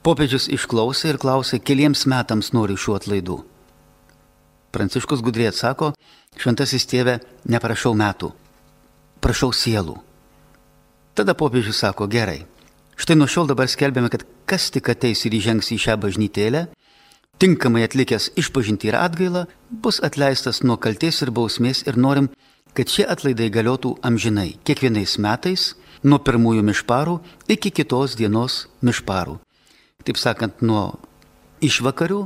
Popiežius 0.00 0.48
išklausė 0.48 1.12
ir 1.12 1.18
klausė, 1.20 1.60
keliems 1.60 2.06
metams 2.08 2.54
nori 2.56 2.78
šių 2.80 2.96
atlaidų. 2.96 3.36
Pranciškus 4.72 5.20
gudriai 5.20 5.50
atsako, 5.50 5.90
šventasis 6.40 6.88
tėve, 6.88 7.18
neprašau 7.44 7.92
metų, 8.00 8.30
prašau 9.20 9.52
sielų. 9.52 9.98
Tada 11.12 11.34
popiežius 11.36 11.82
sako, 11.84 12.08
gerai, 12.08 12.46
štai 13.00 13.16
nuo 13.16 13.28
šiol 13.30 13.48
dabar 13.48 13.70
skelbėme, 13.70 14.10
kad 14.12 14.26
kas 14.48 14.68
tik 14.74 14.90
ateis 14.92 15.24
ir 15.24 15.34
įžengs 15.38 15.72
į 15.72 15.78
šią 15.80 15.96
bažnytėlę, 16.02 16.66
tinkamai 17.40 17.86
atlikęs 17.86 18.30
išpažinti 18.40 18.90
ir 18.90 18.98
atgailą, 19.00 19.46
bus 19.70 20.02
atleistas 20.04 20.60
nuo 20.62 20.76
kalties 20.76 21.22
ir 21.24 21.32
bausmės 21.32 21.86
ir 21.88 21.96
norim, 21.96 22.28
kad 22.76 22.92
šie 22.92 23.06
atlaidai 23.08 23.48
galiotų 23.52 23.96
amžinai, 24.06 24.58
kiekvienais 24.68 25.16
metais, 25.22 25.70
nuo 26.04 26.20
pirmųjų 26.20 26.64
mišparų 26.68 27.16
iki 27.48 27.72
kitos 27.80 28.16
dienos 28.20 28.66
mišparų. 28.84 29.38
Taip 30.04 30.20
sakant, 30.20 30.60
nuo 30.60 31.00
išvakarių 31.64 32.20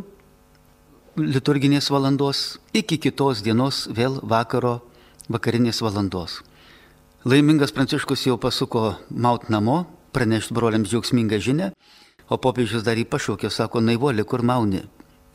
liturginės 1.18 1.90
valandos 1.94 2.58
iki 2.74 2.98
kitos 2.98 3.42
dienos 3.46 3.84
vėl 3.94 4.18
vakaro 4.22 4.80
vakarinės 5.30 5.80
valandos. 5.82 6.42
Laimingas 7.24 7.72
Pranciškus 7.72 8.26
jau 8.26 8.36
pasuko 8.36 8.96
maut 9.10 9.48
namo, 9.48 9.84
pranešti 10.14 10.54
broliams 10.54 10.90
džiaugsmingą 10.90 11.40
žinę, 11.42 11.72
o 12.28 12.38
popiežius 12.38 12.84
dar 12.86 12.98
jį 12.98 13.06
pašaukė, 13.10 13.50
sako, 13.50 13.82
naivolė, 13.84 14.24
kur 14.24 14.42
mauni, 14.42 14.84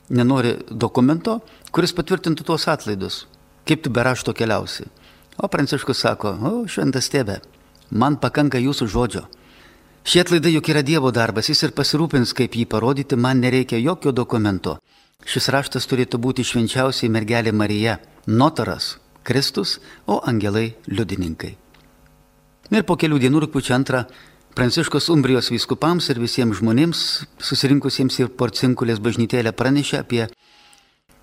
nenori 0.09 0.55
dokumento, 0.71 1.39
kuris 1.71 1.93
patvirtintų 1.97 2.47
tuos 2.47 2.67
atlaidus. 2.71 3.25
Kaip 3.67 3.83
tu 3.85 3.91
be 3.93 4.03
rašto 4.03 4.33
keliausi? 4.33 4.87
O 5.37 5.47
Pranciškus 5.47 6.01
sako, 6.03 6.31
o 6.49 6.53
šventas 6.67 7.11
tėve, 7.13 7.39
man 7.91 8.17
pakanka 8.17 8.59
jūsų 8.59 8.87
žodžio. 8.95 9.27
Šie 10.03 10.23
atlaidai 10.23 10.55
juk 10.55 10.71
yra 10.71 10.81
Dievo 10.81 11.11
darbas, 11.13 11.51
jis 11.51 11.61
ir 11.67 11.75
pasirūpins, 11.77 12.33
kaip 12.33 12.55
jį 12.55 12.65
parodyti, 12.71 13.19
man 13.19 13.43
nereikia 13.43 13.77
jokio 13.77 14.11
dokumento. 14.15 14.79
Šis 15.27 15.49
raštas 15.53 15.85
turėtų 15.91 16.17
būti 16.23 16.45
švenčiausiai 16.47 17.11
mergelė 17.11 17.51
Marija, 17.53 17.99
notaras, 18.25 18.97
Kristus, 19.23 19.77
o 20.07 20.21
angelai 20.25 20.73
liudininkai. 20.87 21.51
Ir 22.69 22.85
po 22.85 22.95
kelių 23.01 23.19
dienų 23.21 23.43
rūpiučio 23.45 23.75
antrą 23.75 24.05
Pranciškos 24.57 25.09
Umbrijos 25.13 25.51
vyskupams 25.53 26.07
ir 26.09 26.17
visiems 26.19 26.57
žmonėms 26.57 27.01
susirinkusiems 27.45 28.15
į 28.23 28.25
Porcinkulės 28.39 28.97
bažnytėlę 28.97 29.53
pranešė 29.53 29.99
apie 30.01 30.23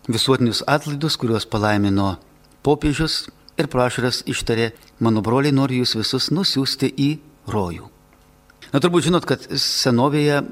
visuotinius 0.06 0.62
atlaidus, 0.70 1.16
kuriuos 1.18 1.48
palaimino 1.50 2.14
popiežius 2.62 3.24
ir 3.58 3.66
prašaras 3.72 4.22
ištarė, 4.30 4.70
mano 5.02 5.24
broliai 5.26 5.54
noriu 5.54 5.82
jūs 5.82 5.96
visus 5.98 6.30
nusiųsti 6.30 6.92
į 6.94 7.10
rojų. 7.50 7.90
Na 8.70 8.82
turbūt 8.82 9.08
žinot, 9.08 9.26
kad 9.26 9.42
senovėje 9.58 10.44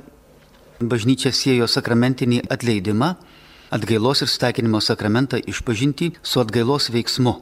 bažnyčia 0.83 1.31
siejo 1.31 1.71
sakramentinį 1.71 2.43
atleidimą, 2.51 3.15
atgailos 3.75 4.25
ir 4.27 4.31
steikinimo 4.31 4.83
sakramentą 4.83 5.39
išpažinti 5.39 6.11
su 6.23 6.43
atgailos 6.43 6.91
veiksmu. 6.95 7.39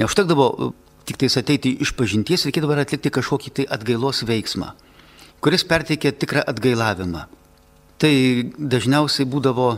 Neužtekdavo 0.00 0.72
tik 1.06 1.20
tais 1.22 1.36
ateiti 1.38 1.74
iš 1.82 1.94
pažinties, 1.98 2.46
reikėdavo 2.46 2.76
atlikti 2.78 3.12
kažkokį 3.14 3.54
tai 3.58 3.68
atgailos 3.76 4.22
veiksmą, 4.28 4.72
kuris 5.44 5.64
perteikė 5.68 6.12
tikrą 6.16 6.44
atgailavimą. 6.52 7.24
Tai 8.02 8.12
dažniausiai 8.58 9.28
būdavo, 9.30 9.68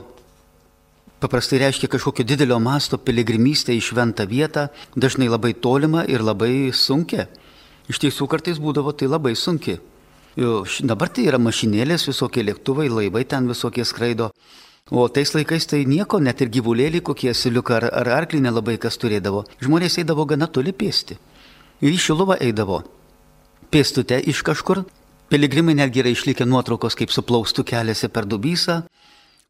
paprastai 1.21 1.61
reiškia 1.61 1.91
kažkokio 1.93 2.25
didelio 2.25 2.57
masto 2.61 2.97
piligrimystę 2.97 3.75
į 3.77 3.83
šventą 3.85 4.25
vietą, 4.29 4.69
dažnai 4.97 5.29
labai 5.29 5.53
tolimą 5.53 6.07
ir 6.09 6.25
labai 6.25 6.73
sunkia. 6.73 7.29
Iš 7.89 8.01
tiesų 8.01 8.29
kartais 8.33 8.61
būdavo 8.61 8.95
tai 8.97 9.11
labai 9.13 9.35
sunki. 9.37 9.77
Dabar 10.35 11.13
tai 11.13 11.29
yra 11.29 11.39
mašinėlės, 11.39 12.09
visokie 12.09 12.43
lėktuvai, 12.43 12.89
laivai 12.89 13.27
ten 13.29 13.47
visokie 13.47 13.85
skraido. 13.85 14.33
O 14.91 15.09
tais 15.09 15.33
laikais 15.33 15.65
tai 15.65 15.87
nieko, 15.89 16.19
net 16.21 16.43
ir 16.45 16.51
gyvulėlį, 16.53 17.01
kokie 17.01 17.33
siliuką 17.33 17.77
ar, 17.79 17.85
ar 17.89 18.09
arklį 18.19 18.43
nelabai 18.45 18.75
kas 18.77 18.99
turėdavo. 19.01 19.47
Žmonės 19.65 19.97
eidavo 20.03 20.27
gana 20.29 20.45
toli 20.45 20.75
pėsti. 20.77 21.17
Į 21.81 21.95
Šiluvą 21.97 22.37
eidavo. 22.45 22.83
Pėstute 23.73 24.19
iš 24.21 24.43
kažkur. 24.45 24.83
Piligrimai 25.33 25.73
netgi 25.79 26.03
yra 26.03 26.13
išlikę 26.13 26.45
nuotraukos, 26.45 26.99
kaip 27.01 27.17
suplaustų 27.17 27.65
keliasi 27.65 28.13
per 28.13 28.29
dubysą. 28.29 28.83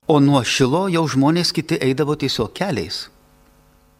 O 0.06 0.20
nuo 0.22 0.44
Šilo 0.46 0.86
jau 0.94 1.02
žmonės 1.02 1.50
kiti 1.50 1.82
eidavo 1.82 2.14
tiesiog 2.14 2.54
keliais. 2.54 3.08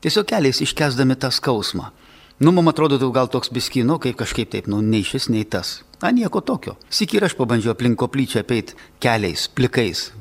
Tiesiog 0.07 0.31
keliais 0.31 0.63
iškesdami 0.63 1.19
tą 1.19 1.35
skausmą. 1.35 1.91
Nu, 2.39 2.55
man 2.55 2.71
atrodo, 2.71 2.95
tai 3.03 3.11
gal 3.11 3.27
toks 3.27 3.51
biskino, 3.51 3.99
kaip 3.99 4.23
kažkaip 4.23 4.55
taip, 4.55 4.71
nu, 4.71 4.79
nei 4.87 5.03
šis, 5.03 5.27
nei 5.35 5.43
tas. 5.43 5.81
A, 5.99 6.15
nieko 6.15 6.47
tokio. 6.47 6.79
Sik 6.95 7.19
ir 7.19 7.27
aš 7.27 7.35
pabandžiau 7.35 7.75
aplink 7.75 7.99
koplyčią 7.99 8.47
apeit 8.47 8.77
keliais, 9.03 9.49
plikais, 9.51 10.13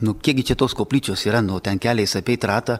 nu 0.00 0.14
kiekgi 0.14 0.50
čia 0.50 0.56
tos 0.56 0.74
koplyčios 0.74 1.26
yra, 1.26 1.42
nu 1.42 1.60
ten 1.60 1.78
keliais 1.78 2.16
apeit 2.16 2.44
ratą, 2.44 2.78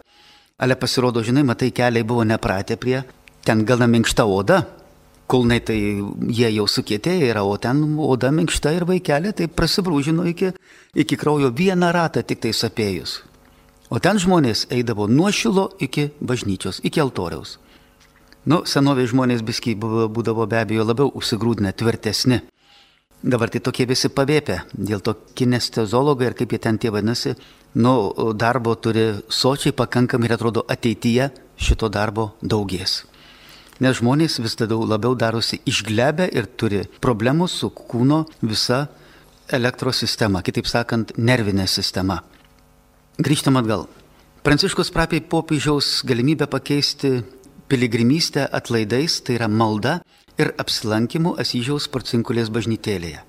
ale 0.59 0.77
pasirodo, 0.77 1.23
žinai, 1.23 1.45
matai, 1.47 1.71
keliai 1.71 2.05
buvo 2.05 2.25
nepratę 2.25 2.77
prie, 2.77 3.03
ten 3.45 3.65
gana 3.65 3.87
minkšta 3.87 4.27
oda, 4.27 4.63
kulnai 5.29 5.61
tai 5.61 5.79
jie 6.33 6.51
jau 6.57 6.67
sukietėję 6.67 7.31
yra, 7.31 7.45
o 7.45 7.57
ten 7.61 7.83
oda 8.01 8.31
minkšta 8.33 8.73
ir 8.77 8.87
vaikelė 8.89 9.35
tai 9.37 9.49
prasibrūžino 9.49 10.27
iki, 10.31 10.53
iki 10.95 11.19
kraujo 11.21 11.53
vieną 11.53 11.93
ratą 11.93 12.25
tik 12.25 12.43
tai 12.45 12.55
sapėjus. 12.57 13.23
O 13.89 14.01
ten 14.05 14.19
žmonės 14.21 14.67
eidavo 14.75 15.07
nuo 15.09 15.31
šilo 15.33 15.71
iki 15.81 16.11
bažnyčios, 16.21 16.81
iki 16.85 17.01
altoriaus. 17.01 17.57
Nu, 18.49 18.63
senovės 18.65 19.11
žmonės 19.13 19.43
biskiai 19.45 19.77
būdavo 19.77 20.47
be 20.49 20.61
abejo 20.61 20.85
labiau 20.89 21.13
užsigrūdinę, 21.21 21.73
tvirtesni. 21.77 22.43
Dabar 23.23 23.51
tai 23.51 23.59
tokie 23.59 23.83
visi 23.91 24.07
pavėpę, 24.15 24.61
dėl 24.79 25.01
to 25.03 25.17
kinestezologai 25.35 26.29
ir 26.29 26.37
kaip 26.39 26.53
jie 26.55 26.61
ten 26.63 26.77
tie 26.79 26.93
vadinasi, 26.95 27.35
nu, 27.75 27.95
darbo 28.39 28.77
turi 28.79 29.09
sočiai 29.27 29.75
pakankamai 29.75 30.29
ir 30.29 30.37
atrodo 30.37 30.63
ateityje 30.71 31.33
šito 31.59 31.91
darbo 31.91 32.31
daugės. 32.43 33.03
Nes 33.83 33.99
žmonės 33.99 34.39
vis 34.43 34.55
labiau 34.59 35.15
darosi 35.19 35.59
išglebę 35.67 36.29
ir 36.31 36.47
turi 36.47 36.85
problemų 37.03 37.49
su 37.51 37.71
kūno 37.71 38.25
visa 38.43 38.87
elektros 39.51 39.99
sistema, 39.99 40.43
kitaip 40.43 40.67
sakant, 40.67 41.13
nervinė 41.19 41.67
sistema. 41.67 42.23
Grįžtam 43.19 43.59
atgal. 43.59 43.89
Pranciškus 44.47 44.93
prapė 44.95 45.21
popiežiaus 45.27 46.05
galimybę 46.07 46.47
pakeisti 46.47 47.25
piligrimystę 47.69 48.49
atlaidais, 48.53 49.21
tai 49.23 49.37
yra 49.39 49.49
malda 49.49 50.01
ir 50.39 50.53
apsilankimu 50.59 51.35
Asyžiaus 51.43 51.89
porcinkulės 51.93 52.51
bažnytėlėje. 52.55 53.25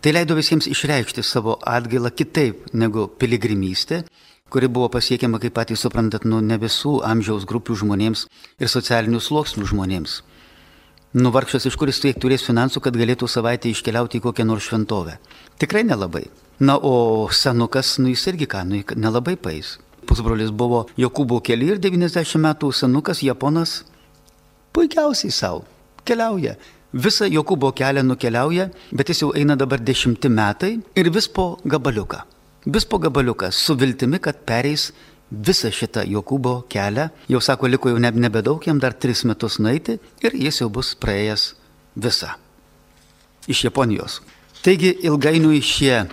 Tai 0.00 0.12
leido 0.12 0.36
visiems 0.38 0.68
išreikšti 0.70 1.24
savo 1.24 1.56
atgailą 1.66 2.12
kitaip 2.14 2.68
negu 2.72 3.06
piligrimystė, 3.20 4.04
kuri 4.52 4.68
buvo 4.68 4.88
pasiekiama, 4.92 5.40
kaip 5.42 5.56
patys 5.56 5.82
suprantat, 5.82 6.24
nu 6.24 6.40
ne 6.40 6.58
visų 6.62 7.00
amžiaus 7.04 7.46
grupių 7.48 7.78
žmonėms 7.82 8.26
ir 8.60 8.70
socialinių 8.70 9.20
sluoksnių 9.20 9.66
žmonėms. 9.72 10.20
Nuvarkšas 11.16 11.64
iš 11.70 11.78
kuris 11.80 12.02
tiek 12.02 12.18
turės 12.20 12.44
finansų, 12.44 12.82
kad 12.84 12.96
galėtų 12.98 13.28
savaitę 13.30 13.70
iškeliauti 13.72 14.20
į 14.20 14.24
kokią 14.26 14.44
nors 14.44 14.66
šventovę. 14.68 15.16
Tikrai 15.56 15.80
nelabai. 15.88 16.26
Na, 16.60 16.76
o 16.76 17.28
senukas, 17.32 17.96
nu 17.98 18.12
jis 18.12 18.26
irgi 18.32 18.48
ką, 18.52 18.64
nu 18.68 18.82
nelabai 19.00 19.36
pais. 19.40 19.78
Pusbrolis 20.06 20.52
buvo 20.54 20.86
Jokūbo 20.98 21.40
keli 21.44 21.72
ir 21.74 21.80
90 21.82 22.40
metų 22.42 22.70
senukas 22.72 23.22
Japonas 23.26 23.80
puikiausiai 24.76 25.32
savo 25.34 25.64
keliauja. 26.06 26.54
Visą 26.96 27.26
Jokūbo 27.28 27.72
kelią 27.76 28.04
nukeliauja, 28.06 28.70
bet 28.94 29.10
jis 29.10 29.24
jau 29.24 29.32
eina 29.36 29.56
dabar 29.58 29.82
dešimti 29.82 30.30
metai 30.32 30.76
ir 30.96 31.10
vis 31.12 31.28
po 31.28 31.58
gabaliuką. 31.66 32.22
Vis 32.72 32.86
po 32.88 32.98
gabaliuką 33.02 33.50
su 33.52 33.76
viltimi, 33.76 34.20
kad 34.22 34.38
pereis 34.46 34.92
visą 35.30 35.70
šitą 35.74 36.06
Jokūbo 36.06 36.62
kelią. 36.72 37.08
Jau 37.28 37.40
sako, 37.42 37.68
liko 37.68 37.90
jau 37.90 37.98
nebedaug, 37.98 38.62
jam 38.66 38.78
dar 38.78 38.94
tris 38.94 39.24
metus 39.24 39.58
nueiti 39.58 39.98
ir 40.22 40.38
jis 40.38 40.62
jau 40.62 40.70
bus 40.70 40.94
praėjęs 40.94 41.50
visą. 41.96 42.32
Iš 43.46 43.66
Japonijos. 43.68 44.20
Taigi 44.62 44.96
ilgainiui 45.06 45.60
šie 45.62 46.06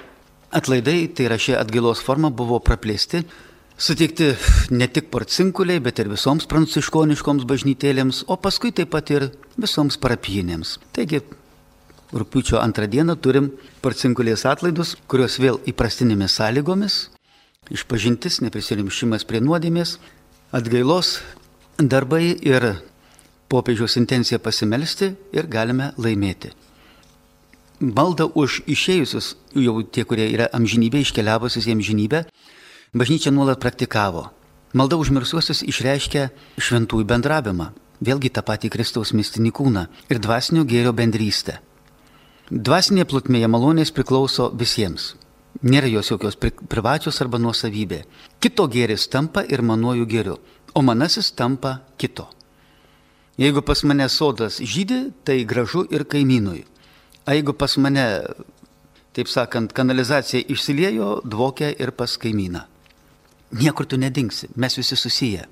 atlaidai, 0.54 1.08
tai 1.16 1.30
yra 1.30 1.40
šie 1.42 1.56
atgailos 1.58 2.04
forma, 2.06 2.30
buvo 2.30 2.60
praplėsti 2.60 3.24
suteikti 3.78 4.34
ne 4.72 4.88
tik 4.88 5.10
porcinkuliai, 5.14 5.82
bet 5.84 6.00
ir 6.00 6.12
visoms 6.12 6.48
pranciškoniškoms 6.50 7.48
bažnytėlėms, 7.50 8.24
o 8.28 8.38
paskui 8.38 8.74
taip 8.76 8.94
pat 8.94 9.12
ir 9.14 9.30
visoms 9.58 9.98
parapijinėms. 10.02 10.78
Taigi, 10.96 11.24
rūpiučio 12.14 12.60
antrą 12.62 12.88
dieną 12.88 13.18
turim 13.22 13.52
porcinkulės 13.82 14.46
atlaidus, 14.50 14.96
kurios 15.10 15.40
vėl 15.42 15.60
įprastinėmis 15.70 16.38
sąlygomis, 16.40 16.98
išpažintis, 17.74 18.42
neprisirišimas 18.46 19.26
prie 19.28 19.42
nuodėmės, 19.44 19.98
atgailos 20.54 21.20
darbai 21.80 22.36
ir 22.46 22.76
popiežiaus 23.50 23.98
intencija 24.02 24.40
pasimelsti 24.42 25.14
ir 25.34 25.50
galime 25.50 25.92
laimėti. 25.98 26.54
Malda 27.84 28.30
už 28.30 28.62
išėjusius, 28.70 29.34
jau 29.60 29.82
tie, 29.84 30.06
kurie 30.08 30.30
yra 30.32 30.48
amžinybė, 30.56 31.02
iškeliavusius 31.04 31.68
į 31.68 31.74
amžinybę, 31.76 32.22
bažnyčia 32.94 33.32
nuolat 33.34 33.60
praktikavo. 33.60 34.30
Malda 34.74 34.98
už 35.02 35.10
mirsiuosius 35.14 35.62
išreiškia 35.66 36.30
šventųjų 36.62 37.06
bendravimą, 37.10 37.74
vėlgi 38.02 38.30
tą 38.34 38.42
patį 38.46 38.70
Kristaus 38.74 39.14
mistinį 39.18 39.52
kūną 39.54 39.84
ir 40.10 40.22
dvasinio 40.22 40.64
gėrio 40.66 40.94
bendrystę. 40.94 41.60
Dvasinė 42.50 43.06
plotmėje 43.10 43.50
malonės 43.50 43.94
priklauso 43.94 44.50
visiems. 44.54 45.14
Nėra 45.62 45.90
jos 45.90 46.10
jokios 46.12 46.38
pri 46.38 46.52
privačios 46.70 47.22
arba 47.22 47.40
nuosavybė. 47.42 48.04
Kito 48.42 48.66
gėris 48.68 49.08
tampa 49.10 49.44
ir 49.46 49.62
manuoju 49.62 50.10
gėriu, 50.10 50.38
o 50.74 50.82
manasis 50.82 51.32
tampa 51.32 51.80
kito. 51.98 52.28
Jeigu 53.38 53.62
pas 53.66 53.82
mane 53.86 54.10
sodas 54.10 54.60
žydė, 54.62 55.14
tai 55.26 55.46
gražu 55.46 55.86
ir 55.90 56.06
kaimynui. 56.06 56.66
A 57.26 57.38
jeigu 57.38 57.54
pas 57.58 57.78
mane, 57.78 58.06
taip 59.14 59.30
sakant, 59.30 59.74
kanalizacija 59.74 60.44
išsiliejo, 60.50 61.22
dvokia 61.26 61.72
ir 61.74 61.94
pas 61.98 62.18
kaimyną 62.18 62.68
niekur 63.54 63.86
tu 63.86 63.98
nedingsi, 63.98 64.50
mes 64.56 64.78
visi 64.78 64.96
susiję. 64.96 65.48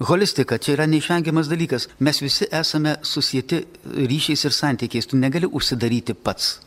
Holistika 0.00 0.58
čia 0.58 0.72
yra 0.74 0.86
neišvengiamas 0.90 1.46
dalykas, 1.46 1.88
mes 2.00 2.18
visi 2.22 2.48
esame 2.50 2.96
susijęti 3.02 3.60
ryšiais 3.94 4.44
ir 4.44 4.52
santykiais, 4.52 5.06
tu 5.06 5.16
negali 5.16 5.46
užsidaryti 5.46 6.14
pats. 6.14 6.58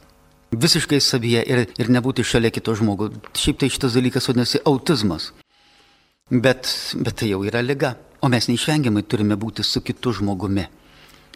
Visiškai 0.51 1.01
savyje 1.03 1.41
ir, 1.43 1.65
ir 1.75 1.89
nebūti 1.91 2.23
šalia 2.23 2.53
kito 2.55 2.71
žmogaus. 2.75 3.19
Šiaip 3.36 3.60
tai 3.60 3.67
šitas 3.67 3.97
dalykas 3.99 4.29
vadinasi 4.29 4.63
autizmas. 4.63 5.33
Bet, 6.31 6.71
bet 6.95 7.19
tai 7.19 7.33
jau 7.33 7.43
yra 7.43 7.60
lyga, 7.60 7.97
o 8.23 8.31
mes 8.31 8.47
neišvengiamai 8.47 9.03
turime 9.03 9.36
būti 9.36 9.63
su 9.63 9.83
kitu 9.83 10.15
žmogumi. 10.21 10.63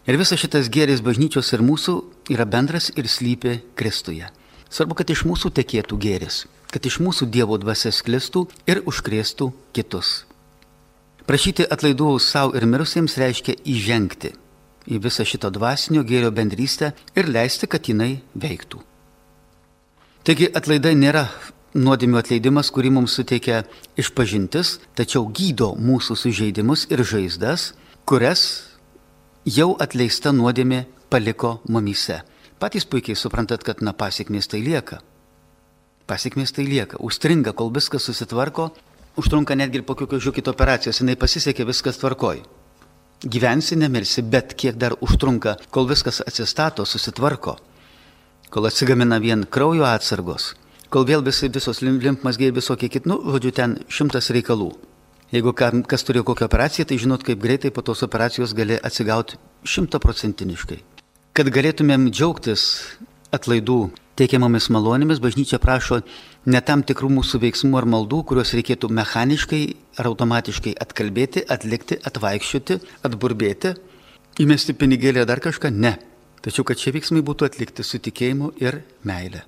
Ir 0.08 0.16
visas 0.18 0.40
šitas 0.40 0.72
gėris 0.72 1.04
bažnyčios 1.04 1.52
ir 1.52 1.60
mūsų 1.62 1.98
yra 2.32 2.48
bendras 2.48 2.88
ir 2.96 3.04
slypi 3.04 3.60
Kristuje. 3.76 4.32
Svarbu, 4.72 4.96
kad 4.96 5.10
iš 5.12 5.26
mūsų 5.28 5.52
tekėtų 5.60 6.00
gėris 6.00 6.44
kad 6.72 6.86
iš 6.88 6.98
mūsų 7.04 7.28
Dievo 7.32 7.58
dvasia 7.60 7.92
sklistų 7.92 8.46
ir 8.70 8.80
užkrėstų 8.88 9.50
kitus. 9.76 10.22
Prašyti 11.28 11.66
atlaidų 11.68 12.16
savo 12.24 12.56
ir 12.58 12.64
mirusiems 12.66 13.18
reiškia 13.20 13.58
įžengti 13.68 14.32
į 14.90 14.98
visą 15.04 15.26
šito 15.28 15.52
dvasinio 15.54 16.02
gėrio 16.02 16.32
bendrystę 16.34 16.94
ir 17.14 17.28
leisti, 17.28 17.68
kad 17.70 17.86
jinai 17.86 18.22
veiktų. 18.34 18.80
Taigi 20.26 20.48
atlaidai 20.48 20.96
nėra 20.98 21.28
nuodėmių 21.76 22.18
atleidimas, 22.18 22.72
kurį 22.74 22.90
mums 22.96 23.14
suteikia 23.18 23.62
išpažintis, 24.00 24.78
tačiau 24.98 25.28
gydo 25.28 25.72
mūsų 25.78 26.16
sužeidimus 26.18 26.88
ir 26.90 27.04
žaizdas, 27.06 27.72
kurias 28.08 28.42
jau 29.44 29.74
atleista 29.78 30.32
nuodėmė 30.34 30.86
paliko 31.12 31.60
mumyse. 31.68 32.22
Patys 32.62 32.84
puikiai 32.86 33.18
suprantat, 33.18 33.64
kad 33.66 33.80
na 33.82 33.90
pasiekmės 33.90 34.46
tai 34.46 34.60
lieka. 34.62 35.00
Pasiekmės 36.06 36.54
tai 36.54 36.62
lieka, 36.68 37.00
užstringa, 37.02 37.56
kol 37.58 37.72
viskas 37.74 38.04
susitvarko, 38.06 38.68
užtrunka 39.18 39.56
netgi 39.58 39.80
ir 39.80 39.86
po 39.88 39.96
kokios 39.98 40.22
žiūkit 40.22 40.50
operacijos, 40.52 41.00
jinai 41.02 41.16
pasisekė, 41.18 41.66
viskas 41.66 41.98
tvarkoj. 41.98 42.44
Gyvensi, 43.26 43.74
nemirsi, 43.82 44.22
bet 44.22 44.54
kiek 44.54 44.78
dar 44.78 44.94
užtrunka, 45.02 45.56
kol 45.74 45.90
viskas 45.90 46.22
atsistato, 46.22 46.86
susitvarko, 46.86 47.56
kol 48.54 48.70
atsigamina 48.70 49.18
vien 49.18 49.42
kraujo 49.42 49.82
atsargos, 49.90 50.52
kol 50.86 51.08
vėl 51.10 51.26
visi, 51.26 51.50
visos 51.50 51.82
limfmazgiai 51.82 52.52
ir 52.52 52.56
visokie 52.62 52.92
kiti, 52.94 53.10
nu, 53.10 53.18
žodžiu, 53.26 53.54
ten 53.58 53.76
šimtas 53.90 54.30
reikalų. 54.38 54.70
Jeigu 55.34 55.56
kas 55.58 56.06
turėjo 56.06 56.28
kokią 56.30 56.46
operaciją, 56.46 56.86
tai 56.86 57.02
žinot, 57.02 57.26
kaip 57.26 57.42
greitai 57.42 57.74
po 57.74 57.82
tos 57.82 58.06
operacijos 58.06 58.54
gali 58.54 58.78
atsigauti 58.78 59.42
šimtaprocentiniškai. 59.66 60.91
Kad 61.32 61.48
galėtumėm 61.48 62.10
džiaugtis 62.12 62.62
atlaidų 63.32 63.76
teikiamomis 64.20 64.66
malonėmis 64.68 65.22
bažnyčia 65.24 65.56
prašo 65.62 66.02
ne 66.44 66.60
tam 66.60 66.82
tikrų 66.84 67.08
mūsų 67.08 67.40
veiksmų 67.46 67.78
ar 67.80 67.88
maldų, 67.88 68.18
kuriuos 68.28 68.52
reikėtų 68.58 68.90
mechaniškai 68.92 69.62
ar 69.96 70.10
automatiškai 70.10 70.74
atkalbėti, 70.84 71.46
atlikti, 71.56 71.96
atvaikščioti, 72.04 72.78
atburbėti, 73.08 73.72
įmesti 74.44 74.76
pinigėlį 74.76 75.24
ar 75.24 75.32
dar 75.32 75.44
kažką, 75.48 75.72
ne. 75.72 75.96
Tačiau, 76.44 76.68
kad 76.68 76.76
šie 76.76 76.92
veiksmai 76.98 77.24
būtų 77.24 77.48
atlikti 77.48 77.80
su 77.80 78.04
tikėjimu 78.04 78.52
ir 78.60 78.82
meile. 79.08 79.46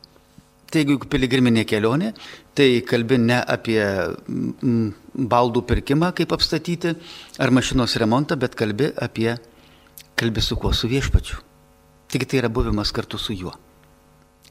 Tai 0.73 0.81
jeigu 0.81 1.05
piligriminė 1.05 1.69
kelionė, 1.69 2.15
tai 2.57 2.81
kalbi 2.89 3.21
ne 3.21 3.43
apie 3.45 3.83
baldų 5.13 5.69
pirkimą, 5.69 6.15
kaip 6.17 6.33
apstatyti, 6.33 6.97
ar 7.37 7.53
mašinos 7.53 8.01
remontą, 8.01 8.41
bet 8.41 8.57
kalbi 8.57 8.95
apie, 8.97 9.35
kalbi 10.17 10.41
su 10.41 10.57
kuo, 10.57 10.73
su 10.73 10.89
viešpačiu. 10.89 11.45
Taigi 12.15 12.29
tai 12.31 12.39
yra 12.39 12.49
buvimas 12.49 12.93
kartu 12.95 13.19
su 13.19 13.35
juo. 13.35 13.51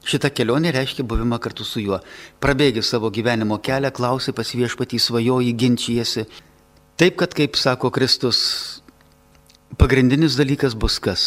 Šita 0.04 0.28
kelionė 0.36 0.68
reiškia 0.76 1.06
buvimą 1.08 1.38
kartu 1.40 1.64
su 1.64 1.80
juo. 1.80 1.96
Prabėgi 2.36 2.82
savo 2.84 3.08
gyvenimo 3.08 3.56
kelią, 3.56 3.88
klausi 3.96 4.34
pas 4.36 4.50
viešpatį, 4.52 5.00
svajoji, 5.00 5.54
ginčijasi. 5.62 6.26
Taip, 7.00 7.16
kad, 7.22 7.32
kaip 7.32 7.56
sako 7.56 7.88
Kristus, 7.88 8.42
pagrindinis 9.80 10.36
dalykas 10.36 10.76
bus 10.76 10.98
kas? 11.00 11.24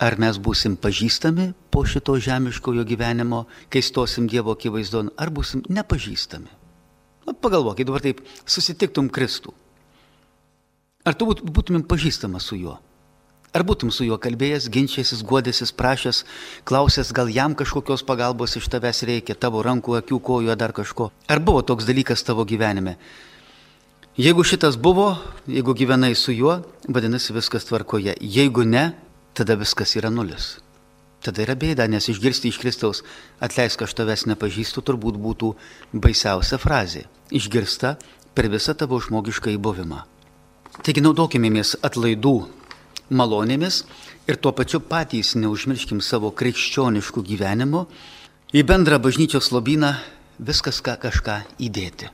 Ar 0.00 0.16
mes 0.16 0.40
būsim 0.40 0.80
pažįstami 0.80 1.50
po 1.68 1.84
šito 1.84 2.16
žemiškojo 2.16 2.88
gyvenimo, 2.88 3.44
kai 3.68 3.84
stosim 3.84 4.24
Dievo 4.24 4.56
akivaizdon, 4.56 5.12
ar 5.20 5.28
būsim 5.28 5.68
nepažįstami? 5.68 6.48
Na, 7.28 7.36
pagalvokit, 7.36 7.92
dabar 7.92 8.08
taip, 8.08 8.24
susitiktum 8.48 9.12
Kristų. 9.12 9.52
Ar 11.04 11.12
tu 11.12 11.28
būtumėm 11.28 11.84
pažįstama 11.84 12.40
su 12.40 12.56
juo? 12.56 12.80
Ar 13.56 13.64
būtum 13.64 13.88
su 13.94 14.04
juo 14.04 14.18
kalbėjęs, 14.20 14.66
ginčėsis, 14.68 15.22
guodėsis, 15.24 15.72
prašęs, 15.72 16.24
klausęs, 16.68 17.14
gal 17.16 17.30
jam 17.32 17.54
kažkokios 17.56 18.04
pagalbos 18.04 18.58
iš 18.60 18.68
tavęs 18.68 19.00
reikia, 19.08 19.34
tavo 19.34 19.62
rankų, 19.64 19.96
akių, 20.02 20.18
kojų 20.20 20.52
ar 20.52 20.60
dar 20.60 20.74
kažko? 20.76 21.08
Ar 21.32 21.40
buvo 21.40 21.62
toks 21.64 21.88
dalykas 21.88 22.26
tavo 22.28 22.44
gyvenime? 22.44 22.98
Jeigu 24.18 24.44
šitas 24.44 24.76
buvo, 24.76 25.14
jeigu 25.48 25.72
gyvenai 25.78 26.12
su 26.18 26.34
juo, 26.34 26.58
vadinasi 26.88 27.32
viskas 27.32 27.64
tvarkoje. 27.64 28.16
Jeigu 28.20 28.66
ne, 28.68 28.90
tada 29.32 29.56
viskas 29.56 29.96
yra 29.96 30.10
nulis. 30.12 30.58
Tada 31.24 31.42
yra 31.46 31.56
bėda, 31.58 31.86
nes 31.88 32.10
išgirsti 32.10 32.50
iš 32.52 32.60
Kristaus, 32.60 33.00
atleisk, 33.40 33.80
aš 33.86 33.96
tavęs 33.96 34.26
nepažįstu, 34.28 34.84
turbūt 34.84 35.16
būtų 35.22 35.54
baisiausia 35.94 36.60
frazė. 36.60 37.06
Išgirsta 37.32 37.96
per 38.34 38.50
visą 38.52 38.76
tavo 38.76 39.00
žmogišką 39.00 39.54
įbuvimą. 39.56 40.04
Taigi 40.84 41.02
naudokimės 41.02 41.78
atlaidų 41.82 42.36
malonėmis 43.10 43.82
ir 44.28 44.36
tuo 44.36 44.52
pačiu 44.52 44.80
patys 44.80 45.34
neužmirškim 45.38 46.00
savo 46.04 46.30
krikščioniškų 46.30 47.24
gyvenimo, 47.24 47.86
į 48.52 48.64
bendrą 48.64 48.98
bažnyčios 49.02 49.50
lobyną 49.52 49.94
viskas 50.38 50.80
ką 50.84 50.96
kažką 51.00 51.42
įdėti. 51.60 52.08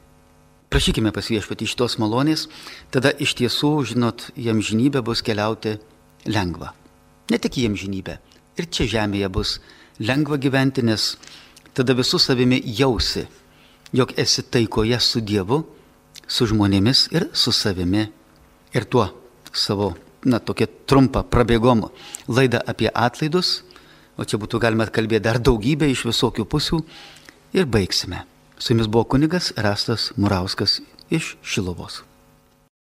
Prašykime 0.72 1.12
pas 1.14 1.28
viešpatį 1.30 1.68
šitos 1.70 1.98
malonės, 2.02 2.48
tada 2.90 3.12
iš 3.12 3.36
tiesų, 3.38 3.70
žinot, 3.92 4.30
jam 4.34 4.58
žinybė 4.58 5.04
bus 5.06 5.22
keliauti 5.22 5.76
lengva. 6.26 6.72
Ne 7.30 7.38
tik 7.38 7.60
jam 7.62 7.76
žinybė, 7.78 8.18
ir 8.58 8.66
čia 8.66 8.88
žemėje 8.96 9.28
bus 9.30 9.58
lengva 10.02 10.38
gyventi, 10.42 10.82
nes 10.82 11.14
tada 11.74 11.94
visų 11.94 12.18
savimi 12.18 12.58
jausi, 12.64 13.26
jog 13.94 14.16
esi 14.18 14.42
taikoje 14.42 14.98
su 14.98 15.22
Dievu, 15.22 15.62
su 16.26 16.48
žmonėmis 16.50 17.08
ir 17.14 17.28
su 17.32 17.52
savimi. 17.54 18.08
Ir 18.74 18.88
tuo 18.90 19.06
savo 19.54 19.92
na, 20.24 20.40
tokia 20.40 20.68
trumpa 20.88 21.24
prabėgom 21.24 21.88
laida 22.28 22.62
apie 22.66 22.88
atlaidus, 22.88 23.62
o 24.16 24.24
čia 24.24 24.40
būtų 24.40 24.60
galima 24.62 24.86
kalbėti 24.86 25.26
dar 25.26 25.40
daugybę 25.42 25.90
iš 25.90 26.06
visokių 26.10 26.46
pusių 26.48 26.80
ir 27.58 27.66
baigsime. 27.66 28.24
Su 28.58 28.72
jumis 28.72 28.88
buvo 28.88 29.04
kunigas 29.16 29.52
Rastas 29.56 30.12
Murauskas 30.16 30.80
iš 31.10 31.36
Šilovos. 31.42 32.02